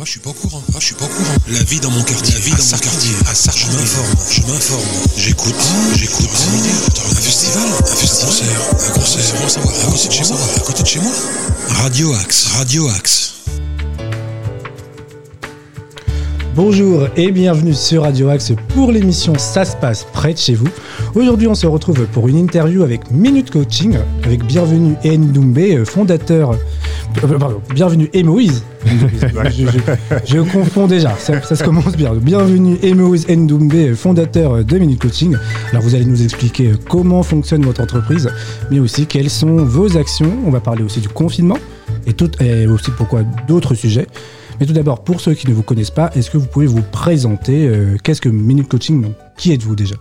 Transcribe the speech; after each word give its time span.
Ah, 0.00 0.04
je 0.06 0.12
suis 0.12 0.20
pas 0.20 0.30
au 0.30 0.32
courant. 0.32 0.62
Ah, 0.70 0.78
je 0.78 0.86
suis 0.86 0.94
pas 0.94 1.04
au 1.04 1.08
courant. 1.08 1.36
La 1.48 1.62
vie 1.64 1.78
dans 1.78 1.90
mon 1.90 2.02
quartier. 2.02 2.32
La 2.32 2.40
vie 2.40 2.52
dans 2.52 2.64
mon 2.64 2.78
quartier. 2.78 3.12
À 3.28 3.34
Sartre, 3.34 3.58
je 3.58 3.66
m'informe. 3.66 4.06
Je 4.30 4.40
m'informe. 4.40 4.80
J'écoute. 5.18 5.54
j'écoute. 5.94 6.30
un 7.10 7.14
festival. 7.14 7.62
Un 7.68 7.94
festival. 7.94 8.24
Un 8.24 8.24
concert. 8.24 8.60
Un 8.88 8.92
concert. 8.94 9.40
Bon 9.42 9.48
savoir. 9.48 9.74
À 9.74 9.90
côté 9.90 10.08
de 10.08 10.12
chez 10.14 10.24
moi. 10.30 10.38
À 10.56 10.60
côté 10.60 10.82
de 10.82 10.88
chez 10.88 11.00
moi. 11.00 11.12
Radio 11.82 12.14
Axe. 12.14 12.46
Radio 12.56 12.88
Axe. 12.88 13.34
Bonjour 16.54 17.08
et 17.16 17.30
bienvenue 17.30 17.74
sur 17.74 18.02
Radio 18.02 18.28
Axe 18.30 18.52
pour 18.74 18.92
l'émission 18.92 19.38
Ça 19.38 19.64
se 19.64 19.76
passe 19.76 20.06
près 20.12 20.32
de 20.32 20.38
chez 20.38 20.54
vous. 20.54 20.68
Aujourd'hui, 21.14 21.48
on 21.48 21.54
se 21.54 21.66
retrouve 21.66 22.06
pour 22.06 22.28
une 22.28 22.38
interview 22.38 22.82
avec 22.82 23.10
Minute 23.10 23.50
Coaching 23.50 23.98
avec 24.24 24.44
Bienvenue 24.44 24.96
Ndoumbé, 25.04 25.84
fondateur. 25.84 26.58
Euh, 27.24 27.38
pardon, 27.38 27.60
bienvenue 27.74 28.10
et 28.12 28.22
je, 30.24 30.40
confonds 30.40 30.86
déjà, 30.86 31.14
ça, 31.16 31.40
se 31.42 31.62
commence 31.62 31.96
bien. 31.96 32.14
Bienvenue 32.14 32.76
et 32.82 32.94
Moïse 32.94 33.28
Ndoumbé, 33.28 33.94
fondateur 33.94 34.64
de 34.64 34.78
Minute 34.78 35.00
Coaching. 35.00 35.36
Alors, 35.70 35.82
vous 35.82 35.94
allez 35.94 36.04
nous 36.04 36.22
expliquer 36.22 36.72
comment 36.88 37.22
fonctionne 37.22 37.64
votre 37.64 37.80
entreprise, 37.82 38.30
mais 38.70 38.78
aussi 38.80 39.06
quelles 39.06 39.30
sont 39.30 39.56
vos 39.56 39.96
actions. 39.96 40.32
On 40.44 40.50
va 40.50 40.60
parler 40.60 40.82
aussi 40.82 41.00
du 41.00 41.08
confinement 41.08 41.58
et, 42.06 42.66
aussi 42.66 42.90
pourquoi 42.90 43.22
d'autres 43.46 43.74
sujets. 43.74 44.06
Mais 44.60 44.66
tout 44.66 44.72
d'abord, 44.72 45.04
pour 45.04 45.20
ceux 45.20 45.34
qui 45.34 45.48
ne 45.48 45.54
vous 45.54 45.62
connaissent 45.62 45.90
pas, 45.90 46.10
est-ce 46.14 46.30
que 46.30 46.38
vous 46.38 46.46
pouvez 46.46 46.66
vous 46.66 46.82
présenter 46.82 47.66
euh, 47.66 47.96
Qu'est-ce 48.02 48.20
que 48.20 48.28
Minute 48.28 48.68
Coaching? 48.68 49.12
Qui 49.36 49.52
êtes-vous 49.52 49.76
déjà? 49.76 49.96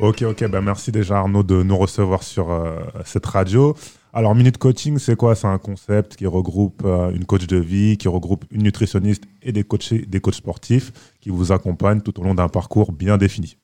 Ok, 0.00 0.22
ok, 0.22 0.48
bah 0.48 0.60
merci 0.60 0.92
déjà 0.92 1.18
Arnaud 1.18 1.42
de 1.42 1.62
nous 1.62 1.76
recevoir 1.76 2.22
sur 2.22 2.52
euh, 2.52 2.76
cette 3.04 3.26
radio. 3.26 3.74
Alors, 4.12 4.34
Minute 4.34 4.58
Coaching, 4.58 4.98
c'est 4.98 5.16
quoi? 5.16 5.34
C'est 5.34 5.46
un 5.46 5.58
concept 5.58 6.16
qui 6.16 6.26
regroupe 6.26 6.82
euh, 6.84 7.10
une 7.10 7.24
coach 7.24 7.46
de 7.46 7.58
vie, 7.58 7.96
qui 7.98 8.08
regroupe 8.08 8.44
une 8.50 8.62
nutritionniste 8.62 9.24
et 9.42 9.52
des 9.52 9.64
coachs, 9.64 9.92
des 9.92 10.20
coachs 10.20 10.34
sportifs 10.34 10.92
qui 11.20 11.30
vous 11.30 11.52
accompagnent 11.52 12.00
tout 12.00 12.18
au 12.18 12.24
long 12.24 12.34
d'un 12.34 12.48
parcours 12.48 12.92
bien 12.92 13.18
défini. 13.18 13.58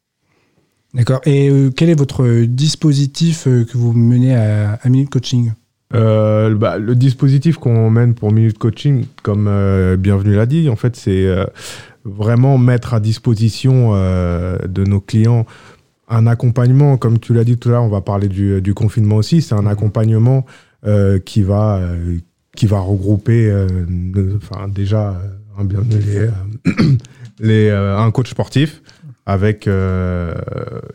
D'accord. 0.92 1.20
Et 1.24 1.48
euh, 1.48 1.70
quel 1.70 1.90
est 1.90 1.98
votre 1.98 2.44
dispositif 2.44 3.48
euh, 3.48 3.64
que 3.64 3.76
vous 3.76 3.92
menez 3.92 4.34
à, 4.36 4.74
à 4.74 4.88
Minute 4.88 5.10
Coaching? 5.10 5.52
Euh, 5.94 6.54
bah, 6.54 6.78
le 6.78 6.94
dispositif 6.94 7.56
qu'on 7.56 7.90
mène 7.90 8.14
pour 8.14 8.30
Minute 8.30 8.58
Coaching, 8.58 9.06
comme 9.22 9.46
euh, 9.48 9.96
Bienvenue 9.96 10.34
l'a 10.34 10.46
dit, 10.46 10.68
en 10.68 10.76
fait, 10.76 10.94
c'est 10.94 11.26
euh, 11.26 11.46
vraiment 12.04 12.58
mettre 12.58 12.94
à 12.94 13.00
disposition 13.00 13.92
euh, 13.94 14.58
de 14.68 14.84
nos 14.84 15.00
clients 15.00 15.46
un 16.08 16.26
accompagnement. 16.26 16.96
Comme 16.96 17.18
tu 17.18 17.34
l'as 17.34 17.44
dit 17.44 17.56
tout 17.56 17.68
à 17.68 17.72
l'heure, 17.72 17.84
on 17.84 17.88
va 17.88 18.00
parler 18.00 18.28
du, 18.28 18.60
du 18.60 18.74
confinement 18.74 19.16
aussi. 19.16 19.42
C'est 19.42 19.54
un 19.54 19.66
accompagnement 19.66 20.44
euh, 20.86 21.18
qui, 21.18 21.42
va, 21.42 21.78
euh, 21.78 22.18
qui 22.56 22.66
va 22.66 22.80
regrouper 22.80 23.50
euh, 23.50 23.68
enfin, 24.36 24.68
déjà 24.68 25.10
euh, 25.10 25.28
un, 25.58 25.64
bienvenu 25.64 25.98
les, 25.98 26.16
euh, 26.18 26.30
les, 27.38 27.68
euh, 27.68 27.98
un 27.98 28.10
coach 28.10 28.30
sportif 28.30 28.82
avec 29.26 29.66
euh, 29.66 30.34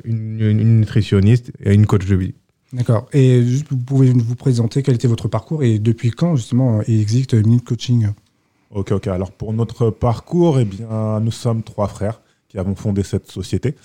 une, 0.03 0.39
une 0.39 0.79
nutritionniste 0.79 1.51
et 1.63 1.73
une 1.73 1.87
coach 1.87 2.05
de 2.05 2.15
vie. 2.15 2.35
D'accord. 2.71 3.07
Et 3.13 3.41
juste, 3.43 3.65
vous 3.71 3.77
pouvez 3.77 4.11
vous 4.11 4.35
présenter 4.35 4.83
quel 4.83 4.95
était 4.95 5.07
votre 5.07 5.27
parcours 5.27 5.63
et 5.63 5.79
depuis 5.79 6.11
quand 6.11 6.35
justement 6.35 6.81
il 6.87 7.01
existe 7.01 7.33
Minute 7.33 7.65
Coaching? 7.65 8.09
Ok, 8.69 8.91
ok. 8.91 9.07
Alors, 9.07 9.31
pour 9.31 9.53
notre 9.53 9.89
parcours, 9.89 10.59
eh 10.59 10.65
bien, 10.65 11.19
nous 11.19 11.31
sommes 11.31 11.63
trois 11.63 11.87
frères 11.87 12.21
qui 12.47 12.59
avons 12.59 12.75
fondé 12.75 13.01
cette 13.01 13.31
société. 13.31 13.75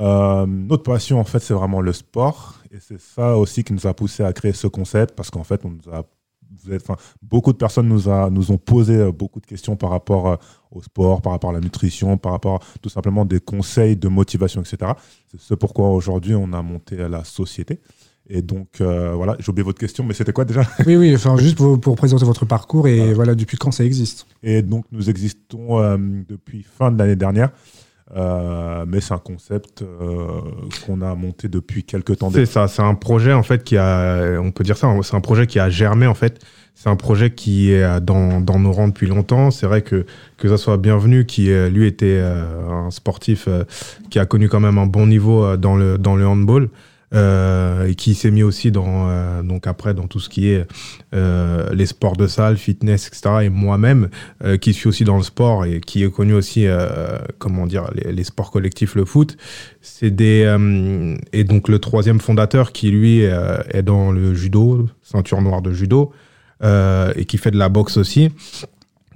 Euh, 0.00 0.46
notre 0.46 0.82
passion, 0.82 1.20
en 1.20 1.24
fait, 1.24 1.40
c'est 1.40 1.54
vraiment 1.54 1.80
le 1.80 1.92
sport. 1.92 2.54
Et 2.72 2.78
c'est 2.80 3.00
ça 3.00 3.36
aussi 3.36 3.64
qui 3.64 3.72
nous 3.72 3.86
a 3.86 3.94
poussé 3.94 4.22
à 4.22 4.32
créer 4.32 4.52
ce 4.52 4.66
concept 4.66 5.14
parce 5.14 5.30
qu'en 5.30 5.44
fait, 5.44 5.60
on 5.64 5.70
nous 5.70 5.92
a, 5.92 6.04
vous 6.64 6.72
êtes- 6.72 6.82
enfin, 6.82 6.96
beaucoup 7.22 7.52
de 7.52 7.58
personnes 7.58 7.88
nous, 7.88 8.08
a, 8.08 8.30
nous 8.30 8.50
ont 8.50 8.58
posé 8.58 8.96
euh, 8.96 9.12
beaucoup 9.12 9.40
de 9.40 9.46
questions 9.46 9.76
par 9.76 9.90
rapport 9.90 10.28
euh, 10.28 10.36
au 10.70 10.80
sport, 10.82 11.20
par 11.20 11.32
rapport 11.32 11.50
à 11.50 11.52
la 11.52 11.60
nutrition, 11.60 12.16
par 12.16 12.32
rapport 12.32 12.60
tout 12.80 12.88
simplement 12.88 13.24
des 13.24 13.40
conseils 13.40 13.96
de 13.96 14.08
motivation, 14.08 14.62
etc. 14.62 14.92
C'est 15.30 15.40
ce 15.40 15.54
pourquoi 15.54 15.90
aujourd'hui, 15.90 16.34
on 16.34 16.52
a 16.52 16.62
monté 16.62 16.96
la 16.96 17.24
société. 17.24 17.80
Et 18.32 18.42
donc, 18.42 18.80
euh, 18.80 19.12
voilà, 19.14 19.34
j'ai 19.40 19.50
oublié 19.50 19.64
votre 19.64 19.80
question, 19.80 20.04
mais 20.04 20.14
c'était 20.14 20.32
quoi 20.32 20.44
déjà? 20.44 20.62
Oui, 20.86 20.94
oui, 20.96 21.12
enfin 21.14 21.36
juste 21.36 21.56
pour, 21.56 21.80
pour 21.80 21.96
présenter 21.96 22.24
votre 22.24 22.44
parcours 22.44 22.86
et 22.86 22.98
Voilà. 22.98 23.14
voilà 23.14 23.34
depuis 23.34 23.56
quand 23.56 23.72
ça 23.72 23.84
existe? 23.84 24.26
Et 24.44 24.62
donc, 24.62 24.84
nous 24.92 25.10
existons 25.10 25.80
euh, 25.80 25.96
depuis 26.28 26.62
fin 26.62 26.92
de 26.92 26.98
l'année 26.98 27.16
dernière. 27.16 27.50
Euh, 28.16 28.84
mais 28.88 29.00
c'est 29.00 29.14
un 29.14 29.18
concept 29.18 29.82
euh, 29.82 30.40
qu'on 30.84 31.00
a 31.00 31.14
monté 31.14 31.48
depuis 31.48 31.84
quelques 31.84 32.18
temps 32.18 32.30
C'est 32.30 32.46
ça, 32.46 32.66
c'est 32.66 32.82
un 32.82 32.94
projet 32.94 33.32
en 33.32 33.44
fait 33.44 33.62
qui 33.62 33.76
a, 33.76 34.40
on 34.40 34.50
peut 34.50 34.64
dire 34.64 34.76
ça, 34.76 34.92
c'est 35.02 35.14
un 35.14 35.20
projet 35.20 35.46
qui 35.46 35.60
a 35.60 35.70
germé 35.70 36.06
en 36.06 36.14
fait. 36.14 36.40
C'est 36.74 36.88
un 36.88 36.96
projet 36.96 37.30
qui 37.30 37.72
est 37.72 38.00
dans, 38.00 38.40
dans 38.40 38.58
nos 38.58 38.72
rangs 38.72 38.88
depuis 38.88 39.06
longtemps. 39.06 39.50
C'est 39.50 39.66
vrai 39.66 39.82
que 39.82 40.06
que 40.38 40.48
ça 40.48 40.56
soit 40.56 40.78
bienvenu, 40.78 41.26
qui 41.26 41.52
euh, 41.52 41.68
lui 41.68 41.86
était 41.86 42.18
euh, 42.18 42.86
un 42.86 42.90
sportif 42.90 43.48
qui 44.08 44.18
a 44.18 44.24
connu 44.24 44.48
quand 44.48 44.60
même 44.60 44.78
un 44.78 44.86
bon 44.86 45.06
niveau 45.06 45.56
dans 45.56 45.76
le 45.76 45.98
dans 45.98 46.16
le 46.16 46.26
handball. 46.26 46.70
Euh, 47.12 47.88
et 47.88 47.96
qui 47.96 48.14
s'est 48.14 48.30
mis 48.30 48.44
aussi 48.44 48.70
dans 48.70 49.08
euh, 49.08 49.42
donc 49.42 49.66
après 49.66 49.94
dans 49.94 50.06
tout 50.06 50.20
ce 50.20 50.28
qui 50.28 50.48
est 50.50 50.64
euh, 51.12 51.68
les 51.72 51.86
sports 51.86 52.16
de 52.16 52.28
salle, 52.28 52.56
fitness, 52.56 53.08
etc. 53.08 53.30
Et 53.42 53.48
moi-même 53.48 54.10
qui 54.60 54.72
suis 54.72 54.88
aussi 54.88 55.04
dans 55.04 55.16
le 55.16 55.24
sport 55.24 55.64
et 55.64 55.80
qui 55.80 56.04
ai 56.04 56.10
connu 56.10 56.34
aussi 56.34 56.66
comment 57.38 57.66
dire 57.66 57.90
les, 57.94 58.12
les 58.12 58.24
sports 58.24 58.50
collectifs, 58.50 58.94
le 58.94 59.04
foot. 59.04 59.36
C'est 59.80 60.10
des 60.10 60.40
et 61.32 61.44
donc 61.44 61.68
le 61.68 61.78
troisième 61.78 62.20
fondateur 62.20 62.72
qui 62.72 62.90
lui 62.90 63.20
est 63.22 63.82
dans 63.82 64.12
le 64.12 64.34
judo, 64.34 64.88
ceinture 65.02 65.42
noire 65.42 65.62
de 65.62 65.72
judo 65.72 66.12
et 66.62 67.24
qui 67.26 67.38
fait 67.38 67.50
de 67.50 67.58
la 67.58 67.68
boxe 67.68 67.96
aussi. 67.96 68.30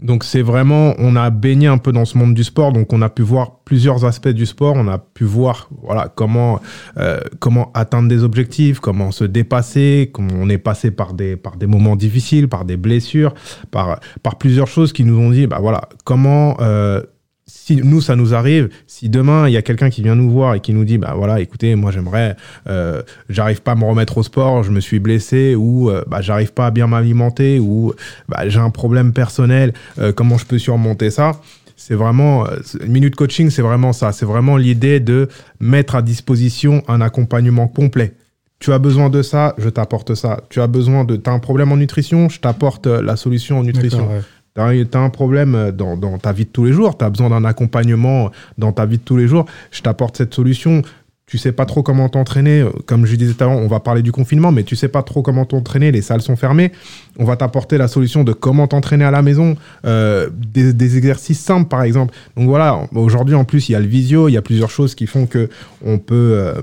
Donc 0.02 0.24
c'est 0.24 0.42
vraiment, 0.42 0.94
on 0.98 1.14
a 1.14 1.30
baigné 1.30 1.68
un 1.68 1.78
peu 1.78 1.92
dans 1.92 2.04
ce 2.04 2.18
monde 2.18 2.34
du 2.34 2.42
sport, 2.42 2.72
donc 2.72 2.92
on 2.92 3.00
a 3.00 3.08
pu 3.08 3.22
voir 3.22 3.60
plusieurs 3.64 4.04
aspects 4.04 4.28
du 4.28 4.44
sport, 4.44 4.74
on 4.76 4.88
a 4.88 4.98
pu 4.98 5.24
voir 5.24 5.68
voilà 5.82 6.12
comment 6.14 6.60
euh, 6.96 7.20
comment 7.38 7.70
atteindre 7.74 8.08
des 8.08 8.24
objectifs, 8.24 8.80
comment 8.80 9.12
se 9.12 9.22
dépasser, 9.22 10.10
comment 10.12 10.34
on 10.36 10.48
est 10.48 10.58
passé 10.58 10.90
par 10.90 11.14
des 11.14 11.36
par 11.36 11.56
des 11.56 11.66
moments 11.66 11.94
difficiles, 11.94 12.48
par 12.48 12.64
des 12.64 12.76
blessures, 12.76 13.34
par 13.70 14.00
par 14.22 14.36
plusieurs 14.36 14.66
choses 14.66 14.92
qui 14.92 15.04
nous 15.04 15.18
ont 15.18 15.30
dit 15.30 15.46
bah 15.46 15.58
voilà 15.60 15.88
comment 16.04 16.56
euh, 16.60 17.00
si 17.46 17.76
nous 17.76 18.00
ça 18.00 18.16
nous 18.16 18.34
arrive, 18.34 18.70
si 18.86 19.08
demain 19.08 19.46
il 19.48 19.52
y 19.52 19.56
a 19.56 19.62
quelqu'un 19.62 19.90
qui 19.90 20.02
vient 20.02 20.14
nous 20.14 20.30
voir 20.30 20.54
et 20.54 20.60
qui 20.60 20.72
nous 20.72 20.84
dit 20.84 20.96
bah 20.98 21.12
voilà 21.16 21.40
écoutez 21.40 21.74
moi 21.74 21.90
j'aimerais 21.92 22.36
euh, 22.68 23.02
j'arrive 23.28 23.60
pas 23.62 23.72
à 23.72 23.74
me 23.74 23.84
remettre 23.84 24.16
au 24.18 24.22
sport, 24.22 24.62
je 24.62 24.70
me 24.70 24.80
suis 24.80 24.98
blessé 24.98 25.54
ou 25.54 25.90
euh, 25.90 26.02
bah 26.06 26.20
j'arrive 26.22 26.52
pas 26.52 26.66
à 26.66 26.70
bien 26.70 26.86
m'alimenter 26.86 27.58
ou 27.58 27.92
bah, 28.28 28.48
j'ai 28.48 28.60
un 28.60 28.70
problème 28.70 29.12
personnel, 29.12 29.74
euh, 29.98 30.12
comment 30.12 30.38
je 30.38 30.46
peux 30.46 30.58
surmonter 30.58 31.10
ça? 31.10 31.32
C'est 31.76 31.94
vraiment 31.94 32.46
c'est- 32.62 32.86
minute 32.86 33.14
coaching 33.16 33.50
c'est 33.50 33.62
vraiment 33.62 33.92
ça, 33.92 34.12
c'est 34.12 34.26
vraiment 34.26 34.56
l'idée 34.56 35.00
de 35.00 35.28
mettre 35.60 35.96
à 35.96 36.02
disposition 36.02 36.82
un 36.88 37.00
accompagnement 37.00 37.68
complet. 37.68 38.14
Tu 38.60 38.72
as 38.72 38.78
besoin 38.78 39.10
de 39.10 39.20
ça, 39.20 39.54
je 39.58 39.68
t'apporte 39.68 40.14
ça. 40.14 40.40
Tu 40.48 40.60
as 40.62 40.66
besoin 40.68 41.04
de, 41.04 41.16
t'as 41.16 41.32
un 41.32 41.40
problème 41.40 41.72
en 41.72 41.76
nutrition, 41.76 42.30
je 42.30 42.40
t'apporte 42.40 42.86
la 42.86 43.16
solution 43.16 43.58
en 43.58 43.62
nutrition. 43.64 44.08
T'as 44.54 44.68
un, 44.68 44.84
t'as 44.84 45.00
un 45.00 45.10
problème 45.10 45.56
euh, 45.56 45.72
dans, 45.72 45.96
dans 45.96 46.16
ta 46.18 46.32
vie 46.32 46.44
de 46.44 46.50
tous 46.50 46.64
les 46.64 46.72
jours, 46.72 46.96
tu 46.96 47.04
as 47.04 47.10
besoin 47.10 47.28
d'un 47.28 47.44
accompagnement 47.44 48.30
dans 48.56 48.70
ta 48.70 48.86
vie 48.86 48.98
de 48.98 49.02
tous 49.02 49.16
les 49.16 49.26
jours, 49.26 49.46
je 49.72 49.82
t'apporte 49.82 50.16
cette 50.16 50.32
solution. 50.32 50.82
Tu 51.26 51.38
sais 51.38 51.52
pas 51.52 51.64
trop 51.64 51.82
comment 51.82 52.10
t'entraîner, 52.10 52.60
euh, 52.60 52.70
comme 52.84 53.06
je 53.06 53.16
disais 53.16 53.32
tout 53.32 53.42
à 53.42 53.46
l'heure, 53.46 53.56
on 53.56 53.66
va 53.66 53.80
parler 53.80 54.02
du 54.02 54.12
confinement, 54.12 54.52
mais 54.52 54.62
tu 54.62 54.76
sais 54.76 54.88
pas 54.88 55.02
trop 55.02 55.22
comment 55.22 55.46
t'entraîner, 55.46 55.90
les 55.90 56.02
salles 56.02 56.20
sont 56.20 56.36
fermées. 56.36 56.70
On 57.18 57.24
va 57.24 57.36
t'apporter 57.36 57.78
la 57.78 57.88
solution 57.88 58.24
de 58.24 58.34
comment 58.34 58.66
t'entraîner 58.66 59.06
à 59.06 59.10
la 59.10 59.22
maison, 59.22 59.56
euh, 59.86 60.28
des, 60.34 60.74
des 60.74 60.98
exercices 60.98 61.40
simples 61.40 61.68
par 61.68 61.82
exemple. 61.82 62.14
Donc 62.36 62.48
voilà, 62.48 62.82
aujourd'hui 62.94 63.34
en 63.34 63.44
plus 63.44 63.70
il 63.70 63.72
y 63.72 63.74
a 63.74 63.80
le 63.80 63.86
visio, 63.86 64.28
il 64.28 64.32
y 64.32 64.36
a 64.36 64.42
plusieurs 64.42 64.68
choses 64.68 64.94
qui 64.94 65.06
font 65.06 65.24
que 65.24 65.48
on 65.82 65.98
peut, 65.98 66.14
euh, 66.14 66.60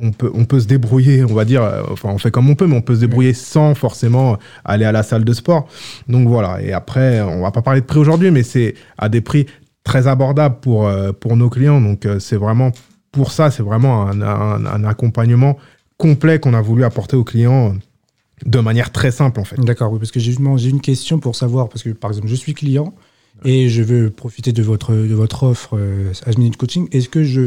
on 0.00 0.12
peut, 0.12 0.30
on 0.32 0.44
peut 0.44 0.60
se 0.60 0.68
débrouiller, 0.68 1.24
on 1.24 1.34
va 1.34 1.44
dire, 1.44 1.64
euh, 1.64 1.82
enfin 1.90 2.10
on 2.10 2.18
fait 2.18 2.30
comme 2.30 2.48
on 2.48 2.54
peut, 2.54 2.68
mais 2.68 2.76
on 2.76 2.82
peut 2.82 2.94
se 2.94 3.00
débrouiller 3.00 3.34
sans 3.34 3.74
forcément 3.74 4.38
aller 4.64 4.84
à 4.84 4.92
la 4.92 5.02
salle 5.02 5.24
de 5.24 5.32
sport. 5.32 5.66
Donc 6.06 6.28
voilà, 6.28 6.62
et 6.62 6.72
après, 6.72 7.20
on 7.20 7.42
va 7.42 7.50
pas 7.50 7.62
parler 7.62 7.80
de 7.80 7.86
prix 7.86 7.98
aujourd'hui, 7.98 8.30
mais 8.30 8.44
c'est 8.44 8.74
à 8.96 9.08
des 9.08 9.22
prix 9.22 9.46
très 9.82 10.06
abordables 10.06 10.60
pour, 10.60 10.88
pour 11.18 11.36
nos 11.36 11.50
clients. 11.50 11.80
Donc 11.80 12.06
c'est 12.20 12.36
vraiment 12.36 12.70
pour 13.18 13.32
ça, 13.32 13.50
c'est 13.50 13.64
vraiment 13.70 14.06
un, 14.10 14.20
un- 14.22 14.64
un 14.76 14.84
accompagnement 14.84 15.56
complet 15.96 16.38
qu'on 16.42 16.54
a 16.54 16.62
voulu 16.62 16.84
apporter 16.84 17.16
aux 17.16 17.24
clients 17.24 17.74
de 18.56 18.60
manière 18.60 18.90
très 18.98 19.10
simple 19.10 19.40
en 19.40 19.44
fait. 19.44 19.58
D'accord, 19.70 19.90
oui, 19.92 19.98
parce 19.98 20.12
que 20.12 20.20
j'ai 20.20 20.30
justement 20.30 20.56
j'ai 20.56 20.70
une 20.70 20.80
question 20.80 21.18
pour 21.18 21.34
savoir, 21.34 21.68
parce 21.68 21.82
que 21.82 21.90
par 21.90 22.10
exemple, 22.12 22.28
je 22.28 22.36
suis 22.36 22.54
client 22.54 22.94
et 23.44 23.68
je 23.68 23.82
veux 23.82 24.10
profiter 24.10 24.52
de 24.52 24.62
votre, 24.62 24.92
de 24.94 25.16
votre 25.22 25.42
offre 25.42 25.76
euh, 25.76 26.12
Minute 26.36 26.56
Coaching. 26.56 26.88
Est-ce 26.92 27.08
que, 27.08 27.24
je, 27.24 27.42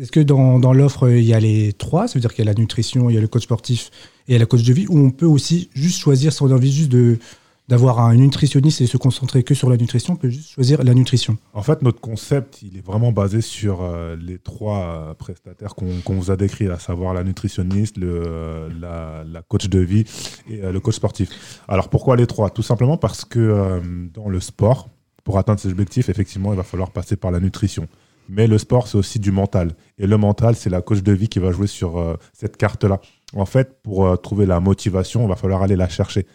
est-ce 0.00 0.12
que 0.12 0.20
dans, 0.20 0.58
dans 0.58 0.74
l'offre, 0.74 1.10
il 1.10 1.24
y 1.24 1.34
a 1.34 1.40
les 1.40 1.72
trois? 1.72 2.08
Ça 2.08 2.14
veut 2.14 2.20
dire 2.20 2.32
qu'il 2.34 2.44
y 2.44 2.48
a 2.48 2.52
la 2.52 2.58
nutrition, 2.58 3.08
il 3.10 3.14
y 3.14 3.18
a 3.18 3.22
le 3.22 3.28
coach 3.28 3.44
sportif 3.44 3.90
et 4.26 4.30
il 4.30 4.34
y 4.34 4.36
a 4.36 4.38
la 4.38 4.46
coach 4.46 4.62
de 4.62 4.72
vie, 4.78 4.86
ou 4.88 4.98
on 4.98 5.10
peut 5.10 5.30
aussi 5.36 5.70
juste 5.74 5.98
choisir, 6.04 6.32
si 6.34 6.42
on 6.42 6.50
a 6.50 6.54
envie 6.54 6.72
juste 6.72 6.92
de, 6.92 7.18
d'avoir 7.68 8.00
un 8.00 8.14
nutritionniste 8.14 8.80
et 8.80 8.86
se 8.86 8.96
concentrer 8.96 9.42
que 9.42 9.54
sur 9.54 9.68
la 9.68 9.76
nutrition, 9.76 10.14
on 10.14 10.16
peut 10.16 10.30
juste 10.30 10.52
choisir 10.52 10.82
la 10.82 10.94
nutrition. 10.94 11.36
En 11.52 11.62
fait, 11.62 11.82
notre 11.82 12.00
concept, 12.00 12.62
il 12.62 12.78
est 12.78 12.84
vraiment 12.84 13.12
basé 13.12 13.42
sur 13.42 13.82
euh, 13.82 14.16
les 14.16 14.38
trois 14.38 14.78
euh, 14.78 15.14
prestataires 15.14 15.74
qu'on 15.74 16.14
vous 16.14 16.30
a 16.30 16.36
décrits, 16.36 16.68
à 16.68 16.78
savoir 16.78 17.12
la 17.12 17.24
nutritionniste, 17.24 17.98
le, 17.98 18.22
euh, 18.26 19.24
la, 19.24 19.42
coach 19.42 19.68
de 19.68 19.80
vie 19.80 20.04
et 20.48 20.60
le 20.60 20.80
coach 20.80 20.96
sportif. 20.96 21.62
Alors 21.68 21.90
pourquoi 21.90 22.16
les 22.16 22.26
trois? 22.26 22.50
Tout 22.50 22.62
simplement 22.62 22.96
parce 22.96 23.24
que 23.24 23.80
dans 24.12 24.28
le 24.28 24.40
sport, 24.40 24.88
pour 25.24 25.38
atteindre 25.38 25.60
ces 25.60 25.70
objectifs, 25.70 26.08
effectivement, 26.08 26.52
il 26.52 26.56
va 26.56 26.62
falloir 26.62 26.90
passer 26.90 27.16
par 27.16 27.30
la 27.30 27.40
nutrition. 27.40 27.86
Mais 28.28 28.46
le 28.46 28.58
sport, 28.58 28.88
c'est 28.88 28.98
aussi 28.98 29.18
du 29.18 29.30
mental. 29.30 29.72
Et 29.98 30.06
le 30.06 30.16
mental, 30.18 30.54
c'est 30.54 30.70
la 30.70 30.82
coach 30.82 31.02
de 31.02 31.12
vie 31.12 31.28
qui 31.28 31.38
va 31.38 31.50
jouer 31.50 31.66
sur 31.66 32.18
cette 32.32 32.56
carte-là. 32.56 33.00
En 33.34 33.46
fait, 33.46 33.80
pour 33.82 34.20
trouver 34.20 34.44
la 34.44 34.60
motivation, 34.60 35.22
il 35.22 35.28
va 35.28 35.36
falloir 35.36 35.62
aller 35.62 35.76
la 35.76 35.88
chercher 35.88 36.26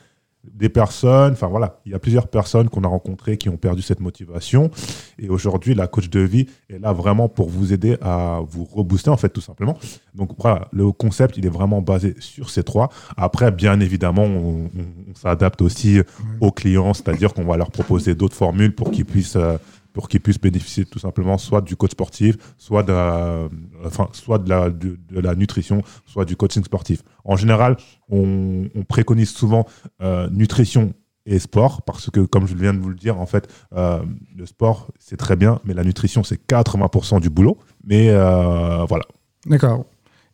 des 0.51 0.69
personnes, 0.69 1.34
enfin 1.34 1.48
voilà, 1.48 1.80
il 1.86 1.92
y 1.94 1.95
a 1.95 2.00
plusieurs 2.00 2.28
personnes 2.28 2.69
qu'on 2.69 2.84
a 2.84 2.88
rencontrées 2.88 3.38
qui 3.38 3.50
ont 3.50 3.57
perdu 3.57 3.81
cette 3.81 4.01
motivation. 4.01 4.72
Et 5.18 5.30
aujourd'hui, 5.30 5.74
la 5.74 5.88
coach 5.88 6.10
de 6.10 6.19
vie 6.19 6.48
est 6.69 6.80
là 6.80 6.92
vraiment 6.92 7.30
pour 7.30 7.50
vous 7.50 7.72
aider 7.72 7.98
à 8.01 8.42
vous 8.48 8.66
rebooster, 8.66 9.10
en 9.10 9.18
fait, 9.18 9.30
tout 9.30 9.42
simplement. 9.42 9.78
Donc 10.13 10.31
voilà, 10.38 10.68
le 10.74 10.92
concept, 10.92 11.38
il 11.38 11.45
est 11.45 11.50
vraiment 11.50 11.81
basé 11.81 12.16
sur 12.19 12.50
ces 12.50 12.63
trois. 12.63 12.90
Après, 13.16 13.51
bien 13.51 13.80
évidemment, 13.80 14.24
on, 14.25 14.69
s'adapte 15.16 15.62
aussi 15.62 16.01
aux 16.42 16.51
clients, 16.51 16.94
c'est-à-dire 16.94 17.34
qu'on 17.34 17.46
va 17.46 17.56
leur 17.56 17.72
proposer 17.72 18.16
d'autres 18.16 18.36
formules 18.36 18.74
pour 18.74 18.92
qu'ils 18.92 19.06
puissent. 19.06 19.36
Euh, 19.36 19.57
pour 19.94 20.10
qu'ils 20.10 20.19
puissent 20.19 20.42
bénéficier 20.42 20.86
tout 20.86 21.00
simplement 21.00 21.38
soit 21.38 21.62
du 21.62 21.75
coach 21.75 21.92
sportif, 21.92 22.36
soit 22.57 22.84
de 22.84 22.92
la, 22.92 23.48
enfin, 23.86 24.10
soit 24.12 24.40
de 24.40 24.50
la, 24.50 24.69
de, 24.69 24.98
la 25.12 25.36
nutrition, 25.36 25.84
soit 26.06 26.25
du 26.25 26.36
coaching 26.36 26.63
sportif. 26.63 27.04
En 27.24 27.38
général, 27.38 27.78
on, 28.10 28.68
préconise 28.88 29.30
souvent 29.30 29.66
euh, 30.01 30.30
nutrition 30.31 30.94
et 31.25 31.40
sport, 31.40 31.84
parce 31.84 32.10
que, 32.10 32.19
comme 32.19 32.48
je 32.48 32.56
viens 32.56 32.74
de 32.74 32.80
vous 32.80 32.90
le 32.90 32.95
dire, 32.95 33.19
en 33.19 33.25
fait, 33.25 33.48
euh, 33.75 34.00
le 34.36 34.45
sport, 34.45 34.92
c'est 35.00 35.16
très 35.16 35.38
bien, 35.38 35.62
mais 35.63 35.74
la 35.74 35.84
nutrition, 35.84 36.24
c'est 36.24 36.46
80% 36.48 37.22
du 37.22 37.30
boulot. 37.30 37.57
Mais 37.86 38.10
euh, 38.10 38.84
voilà. 38.89 39.06
D'accord. 39.46 39.86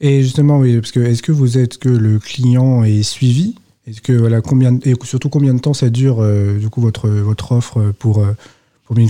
Et 0.01 0.23
justement, 0.23 0.57
oui, 0.57 0.79
parce 0.79 0.91
que 0.91 1.01
est-ce 1.01 1.21
que 1.21 1.31
vous 1.31 1.57
êtes 1.57 1.77
que 1.77 1.89
le 1.89 2.17
client 2.17 2.83
est 2.83 3.03
suivi? 3.03 3.55
Est-ce 3.85 4.01
que 4.01 4.13
voilà 4.13 4.41
combien 4.41 4.77
et 4.83 4.93
surtout 5.03 5.29
combien 5.29 5.53
de 5.53 5.59
temps 5.59 5.73
ça 5.73 5.89
dure 5.89 6.23
du 6.59 6.69
coup 6.69 6.79
votre 6.79 7.09
votre 7.09 7.53
offre 7.53 7.91
pour 7.97 8.23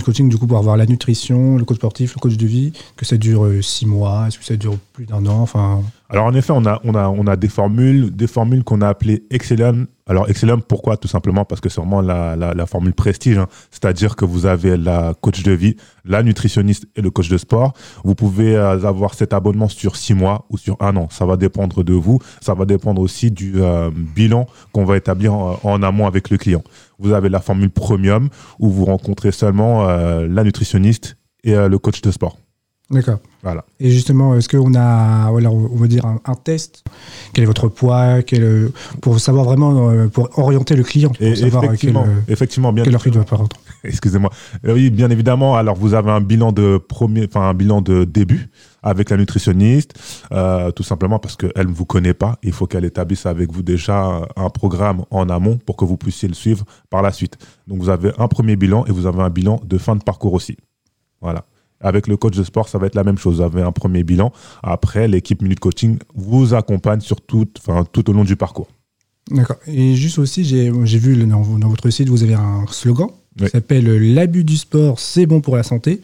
Coaching, 0.04 0.28
du 0.28 0.36
coup, 0.36 0.46
pour 0.46 0.58
avoir 0.58 0.76
la 0.76 0.86
nutrition, 0.86 1.56
le 1.56 1.64
coach 1.64 1.78
sportif, 1.78 2.14
le 2.14 2.20
coach 2.20 2.36
de 2.36 2.46
vie, 2.46 2.72
que 2.96 3.06
ça 3.06 3.16
dure 3.16 3.46
euh, 3.46 3.62
six 3.62 3.86
mois, 3.86 4.26
est-ce 4.28 4.38
que 4.38 4.44
ça 4.44 4.56
dure 4.56 4.76
plus 4.92 5.06
d'un 5.06 5.24
an 5.26 5.40
enfin... 5.40 5.82
Alors, 6.10 6.26
en 6.26 6.34
effet, 6.34 6.52
on 6.54 6.66
a, 6.66 6.80
on 6.84 6.94
a, 6.94 7.08
on 7.08 7.26
a 7.26 7.36
des 7.36 7.48
formules, 7.48 8.14
des 8.14 8.26
formules 8.26 8.64
qu'on 8.64 8.82
a 8.82 8.88
appelées 8.88 9.22
Excellent 9.30 9.84
alors, 10.10 10.28
Excellum, 10.28 10.60
pourquoi? 10.60 10.96
Tout 10.96 11.06
simplement 11.06 11.44
parce 11.44 11.60
que 11.60 11.68
c'est 11.68 11.80
la, 12.02 12.66
formule 12.66 12.94
prestige. 12.94 13.38
Hein. 13.38 13.46
C'est-à-dire 13.70 14.16
que 14.16 14.24
vous 14.24 14.44
avez 14.44 14.76
la 14.76 15.14
coach 15.20 15.44
de 15.44 15.52
vie, 15.52 15.76
la 16.04 16.24
nutritionniste 16.24 16.86
et 16.96 17.00
le 17.00 17.12
coach 17.12 17.28
de 17.28 17.38
sport. 17.38 17.74
Vous 18.02 18.16
pouvez 18.16 18.56
euh, 18.56 18.84
avoir 18.88 19.14
cet 19.14 19.32
abonnement 19.32 19.68
sur 19.68 19.94
six 19.94 20.14
mois 20.14 20.46
ou 20.50 20.58
sur 20.58 20.76
un 20.80 20.96
an. 20.96 21.06
Ça 21.12 21.26
va 21.26 21.36
dépendre 21.36 21.84
de 21.84 21.92
vous. 21.92 22.18
Ça 22.40 22.54
va 22.54 22.64
dépendre 22.64 23.00
aussi 23.00 23.30
du 23.30 23.62
euh, 23.62 23.92
bilan 23.94 24.48
qu'on 24.72 24.84
va 24.84 24.96
établir 24.96 25.32
en, 25.32 25.80
amont 25.80 26.08
avec 26.08 26.28
le 26.30 26.38
client. 26.38 26.64
Vous 26.98 27.12
avez 27.12 27.28
la 27.28 27.38
formule 27.38 27.70
premium 27.70 28.30
où 28.58 28.68
vous 28.68 28.86
rencontrez 28.86 29.30
seulement 29.30 29.88
euh, 29.88 30.26
la 30.28 30.42
nutritionniste 30.42 31.18
et 31.44 31.54
le 31.54 31.78
coach 31.78 32.02
de 32.02 32.10
sport. 32.10 32.36
D'accord. 32.90 33.18
Voilà. 33.42 33.64
Et 33.78 33.90
justement, 33.90 34.34
est-ce 34.34 34.48
qu'on 34.48 34.74
a, 34.74 35.30
voilà, 35.30 35.50
on 35.50 35.76
va 35.76 35.86
dire 35.86 36.04
un, 36.04 36.34
test? 36.34 36.82
Quel 37.32 37.44
est 37.44 37.46
votre 37.46 37.68
poids? 37.68 38.22
Quel, 38.22 38.70
Pour 39.00 39.20
savoir 39.20 39.44
vraiment, 39.44 39.90
euh, 39.90 40.08
pour 40.08 40.36
orienter 40.38 40.74
le 40.74 40.82
client. 40.82 41.10
Pour 41.10 41.36
savoir 41.36 41.64
effectivement, 41.64 42.02
quel, 42.02 42.10
euh, 42.10 42.32
effectivement, 42.32 42.72
bien. 42.72 42.82
Quelle 42.82 42.94
heure 42.94 43.06
il 43.06 43.12
doit 43.12 43.24
prendre. 43.24 43.56
Excusez-moi. 43.84 44.30
Euh, 44.66 44.74
oui, 44.74 44.90
bien 44.90 45.08
évidemment. 45.08 45.54
Alors, 45.56 45.76
vous 45.76 45.94
avez 45.94 46.10
un 46.10 46.20
bilan 46.20 46.50
de 46.50 46.78
premier, 46.78 47.26
enfin 47.26 47.48
un 47.48 47.54
bilan 47.54 47.80
de 47.80 48.04
début 48.04 48.50
avec 48.82 49.10
la 49.10 49.18
nutritionniste, 49.18 49.92
tout 50.74 50.82
simplement 50.82 51.18
parce 51.18 51.36
qu'elle 51.36 51.66
ne 51.66 51.72
vous 51.72 51.84
connaît 51.84 52.14
pas. 52.14 52.38
Il 52.42 52.52
faut 52.52 52.66
qu'elle 52.66 52.86
établisse 52.86 53.26
avec 53.26 53.52
vous 53.52 53.62
déjà 53.62 54.22
un 54.36 54.48
programme 54.48 55.04
en 55.10 55.28
amont 55.28 55.58
pour 55.58 55.76
que 55.76 55.84
vous 55.84 55.98
puissiez 55.98 56.28
le 56.28 56.34
suivre 56.34 56.64
par 56.88 57.02
la 57.02 57.12
suite. 57.12 57.36
Donc, 57.68 57.78
vous 57.78 57.90
avez 57.90 58.10
un 58.18 58.26
premier 58.26 58.56
bilan 58.56 58.86
et 58.86 58.90
vous 58.90 59.06
avez 59.06 59.20
un 59.20 59.30
bilan 59.30 59.60
de 59.64 59.78
fin 59.78 59.96
de 59.96 60.02
parcours 60.02 60.32
aussi. 60.32 60.56
Voilà. 61.20 61.44
Avec 61.80 62.06
le 62.06 62.16
coach 62.16 62.36
de 62.36 62.44
sport, 62.44 62.68
ça 62.68 62.78
va 62.78 62.86
être 62.86 62.94
la 62.94 63.04
même 63.04 63.18
chose. 63.18 63.36
Vous 63.36 63.42
avez 63.42 63.62
un 63.62 63.72
premier 63.72 64.04
bilan. 64.04 64.32
Après, 64.62 65.08
l'équipe 65.08 65.40
Minute 65.42 65.60
Coaching 65.60 65.98
vous 66.14 66.54
accompagne 66.54 67.00
sur 67.00 67.20
tout, 67.20 67.48
enfin, 67.58 67.84
tout 67.90 68.08
au 68.10 68.12
long 68.12 68.24
du 68.24 68.36
parcours. 68.36 68.68
D'accord. 69.30 69.56
Et 69.66 69.94
juste 69.94 70.18
aussi, 70.18 70.44
j'ai 70.44 70.70
vu 70.70 71.26
dans, 71.26 71.42
votre 71.42 71.88
site, 71.90 72.08
vous 72.08 72.22
avez 72.22 72.34
un 72.34 72.66
slogan 72.68 73.08
qui 73.38 73.48
s'appelle 73.48 73.86
L'abus 74.12 74.44
du 74.44 74.56
sport, 74.56 74.98
c'est 74.98 75.26
bon 75.26 75.40
pour 75.40 75.56
la 75.56 75.62
santé. 75.62 76.00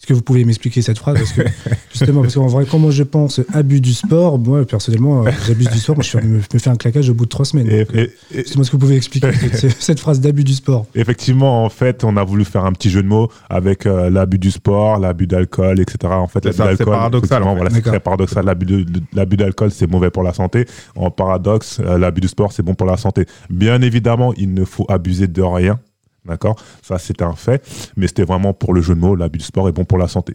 Est-ce 0.00 0.06
que 0.06 0.14
vous 0.14 0.22
pouvez 0.22 0.44
m'expliquer 0.44 0.80
cette 0.80 0.98
phrase 0.98 1.18
Parce 1.18 1.32
que 1.32 1.42
justement, 1.90 2.20
parce 2.22 2.34
qu'en 2.34 2.46
vrai, 2.46 2.66
quand 2.70 2.78
moi 2.78 2.92
je 2.92 3.02
pense 3.02 3.40
abus 3.52 3.80
du 3.80 3.92
sport, 3.92 4.38
moi 4.38 4.64
personnellement, 4.64 5.26
euh, 5.26 5.30
j'abuse 5.44 5.68
du 5.70 5.78
sport, 5.78 5.96
moi, 5.96 6.04
je, 6.04 6.18
me 6.18 6.40
fais 6.40 6.70
un 6.70 6.76
claquage 6.76 7.10
au 7.10 7.14
bout 7.14 7.24
de 7.24 7.30
trois 7.30 7.44
semaines. 7.44 7.68
Et, 7.68 7.84
euh, 7.96 8.06
ce 8.46 8.54
que 8.54 8.70
vous 8.70 8.78
pouvez 8.78 8.94
expliquer 8.94 9.32
cette, 9.80 9.98
phrase 9.98 10.20
d'abus 10.20 10.44
du 10.44 10.54
sport. 10.54 10.86
Effectivement, 10.94 11.64
en 11.64 11.68
fait, 11.68 12.04
on 12.04 12.16
a 12.16 12.22
voulu 12.22 12.44
faire 12.44 12.64
un 12.64 12.70
petit 12.70 12.90
jeu 12.90 13.02
de 13.02 13.08
mots 13.08 13.28
avec 13.50 13.86
euh, 13.86 14.08
l'abus 14.08 14.38
du 14.38 14.52
sport, 14.52 15.00
l'abus 15.00 15.26
d'alcool, 15.26 15.80
etc. 15.80 16.12
En 16.12 16.28
fait, 16.28 16.44
c'est 16.44 16.84
paradoxal. 16.84 17.42
Voilà, 17.42 17.70
c'est 17.70 17.82
très 17.82 17.98
paradoxal. 17.98 18.44
L'abus 18.44 19.36
d'alcool, 19.36 19.72
c'est 19.72 19.90
mauvais 19.90 20.10
pour 20.10 20.22
la 20.22 20.32
santé. 20.32 20.66
En 20.94 21.10
paradoxe, 21.10 21.80
l'abus 21.80 22.20
du 22.20 22.28
sport, 22.28 22.52
c'est 22.52 22.62
bon 22.62 22.74
pour 22.74 22.86
la 22.86 22.98
santé. 22.98 23.26
Bien 23.50 23.82
évidemment, 23.82 24.32
il 24.36 24.54
ne 24.54 24.64
faut 24.64 24.86
abuser 24.88 25.26
de 25.26 25.42
rien 25.42 25.80
D'accord? 26.24 26.56
Ça, 26.82 26.98
c'était 26.98 27.24
un 27.24 27.34
fait. 27.34 27.62
Mais 27.96 28.06
c'était 28.06 28.24
vraiment 28.24 28.52
pour 28.52 28.74
le 28.74 28.80
jeu 28.80 28.94
de 28.94 29.00
mots. 29.00 29.16
L'abus 29.16 29.38
du 29.38 29.44
sport 29.44 29.68
est 29.68 29.72
bon 29.72 29.84
pour 29.84 29.98
la 29.98 30.08
santé. 30.08 30.34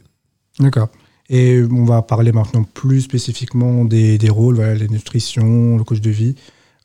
D'accord. 0.59 0.89
Et 1.29 1.61
on 1.71 1.85
va 1.85 2.01
parler 2.01 2.31
maintenant 2.31 2.63
plus 2.63 3.01
spécifiquement 3.01 3.85
des, 3.85 4.17
rôles, 4.29 4.55
voilà, 4.55 4.75
la 4.75 4.87
nutrition, 4.87 5.77
le 5.77 5.83
coach 5.83 6.01
de 6.01 6.09
vie. 6.09 6.35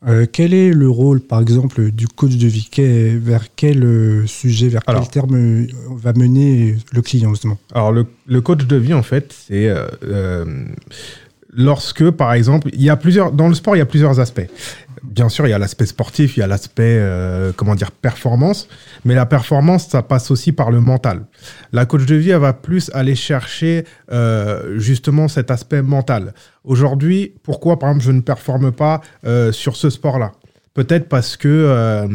Euh, 0.06 0.26
quel 0.30 0.54
est 0.54 0.70
le 0.70 0.88
rôle, 0.88 1.20
par 1.20 1.40
exemple, 1.40 1.90
du 1.90 2.06
coach 2.06 2.36
de 2.36 2.46
vie? 2.46 2.68
Vers 3.18 3.46
quel 3.56 3.82
euh, 3.82 4.26
sujet, 4.26 4.68
vers 4.68 4.82
quel 4.84 5.08
terme 5.08 5.34
euh, 5.34 5.66
va 5.90 6.12
mener 6.12 6.76
le 6.92 7.02
client, 7.02 7.30
justement? 7.30 7.58
Alors, 7.74 7.92
le, 7.92 8.40
coach 8.40 8.64
de 8.64 8.76
vie, 8.76 8.94
en 8.94 9.02
fait, 9.02 9.34
c'est 9.36 9.68
lorsque, 11.52 12.10
par 12.10 12.32
exemple, 12.32 12.68
il 12.72 12.82
y 12.82 12.90
a 12.90 12.96
plusieurs, 12.96 13.32
dans 13.32 13.48
le 13.48 13.54
sport, 13.54 13.74
il 13.74 13.80
y 13.80 13.82
a 13.82 13.86
plusieurs 13.86 14.20
aspects 14.20 14.48
bien 15.02 15.28
sûr, 15.28 15.46
il 15.46 15.50
y 15.50 15.52
a 15.52 15.58
l'aspect 15.58 15.86
sportif, 15.86 16.36
il 16.36 16.40
y 16.40 16.42
a 16.42 16.46
l'aspect, 16.46 16.98
euh, 16.98 17.52
comment 17.54 17.74
dire, 17.74 17.92
performance. 17.92 18.68
Mais 19.04 19.14
la 19.14 19.26
performance, 19.26 19.88
ça 19.88 20.02
passe 20.02 20.30
aussi 20.30 20.52
par 20.52 20.70
le 20.70 20.80
mental. 20.80 21.26
La 21.72 21.86
coach 21.86 22.06
de 22.06 22.14
vie, 22.14 22.30
elle 22.30 22.40
va 22.40 22.52
plus 22.52 22.90
aller 22.94 23.14
chercher 23.14 23.84
euh, 24.12 24.78
justement 24.78 25.28
cet 25.28 25.50
aspect 25.50 25.82
mental. 25.82 26.34
Aujourd'hui, 26.64 27.34
pourquoi, 27.42 27.78
par 27.78 27.90
exemple, 27.90 28.04
je 28.04 28.12
ne 28.12 28.20
performe 28.20 28.72
pas 28.72 29.00
euh, 29.26 29.52
sur 29.52 29.76
ce 29.76 29.90
sport-là? 29.90 30.32
Peut-être 30.74 31.08
parce 31.08 31.36
que 31.36 32.06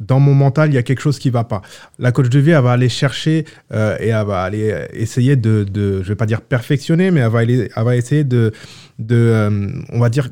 dans 0.00 0.18
mon 0.18 0.34
mental, 0.34 0.70
il 0.70 0.74
y 0.74 0.78
a 0.78 0.82
quelque 0.82 1.00
chose 1.00 1.20
qui 1.20 1.28
ne 1.28 1.32
va 1.32 1.44
pas. 1.44 1.62
La 2.00 2.10
coach 2.10 2.28
de 2.28 2.40
vie, 2.40 2.50
elle 2.50 2.62
va 2.64 2.72
aller 2.72 2.88
chercher 2.88 3.44
et 3.72 4.08
elle 4.08 4.26
va 4.26 4.42
aller 4.42 4.74
essayer 4.92 5.36
de, 5.36 5.64
je 5.72 5.80
ne 5.80 6.02
vais 6.02 6.16
pas 6.16 6.26
dire 6.26 6.40
perfectionner, 6.40 7.12
mais 7.12 7.20
elle 7.20 7.30
va, 7.30 7.44
elle 7.44 7.70
va 7.76 7.94
essayer 7.94 8.24
de, 8.24 8.50
de 8.98 9.84
on 9.90 10.00
va 10.00 10.08
dire, 10.08 10.28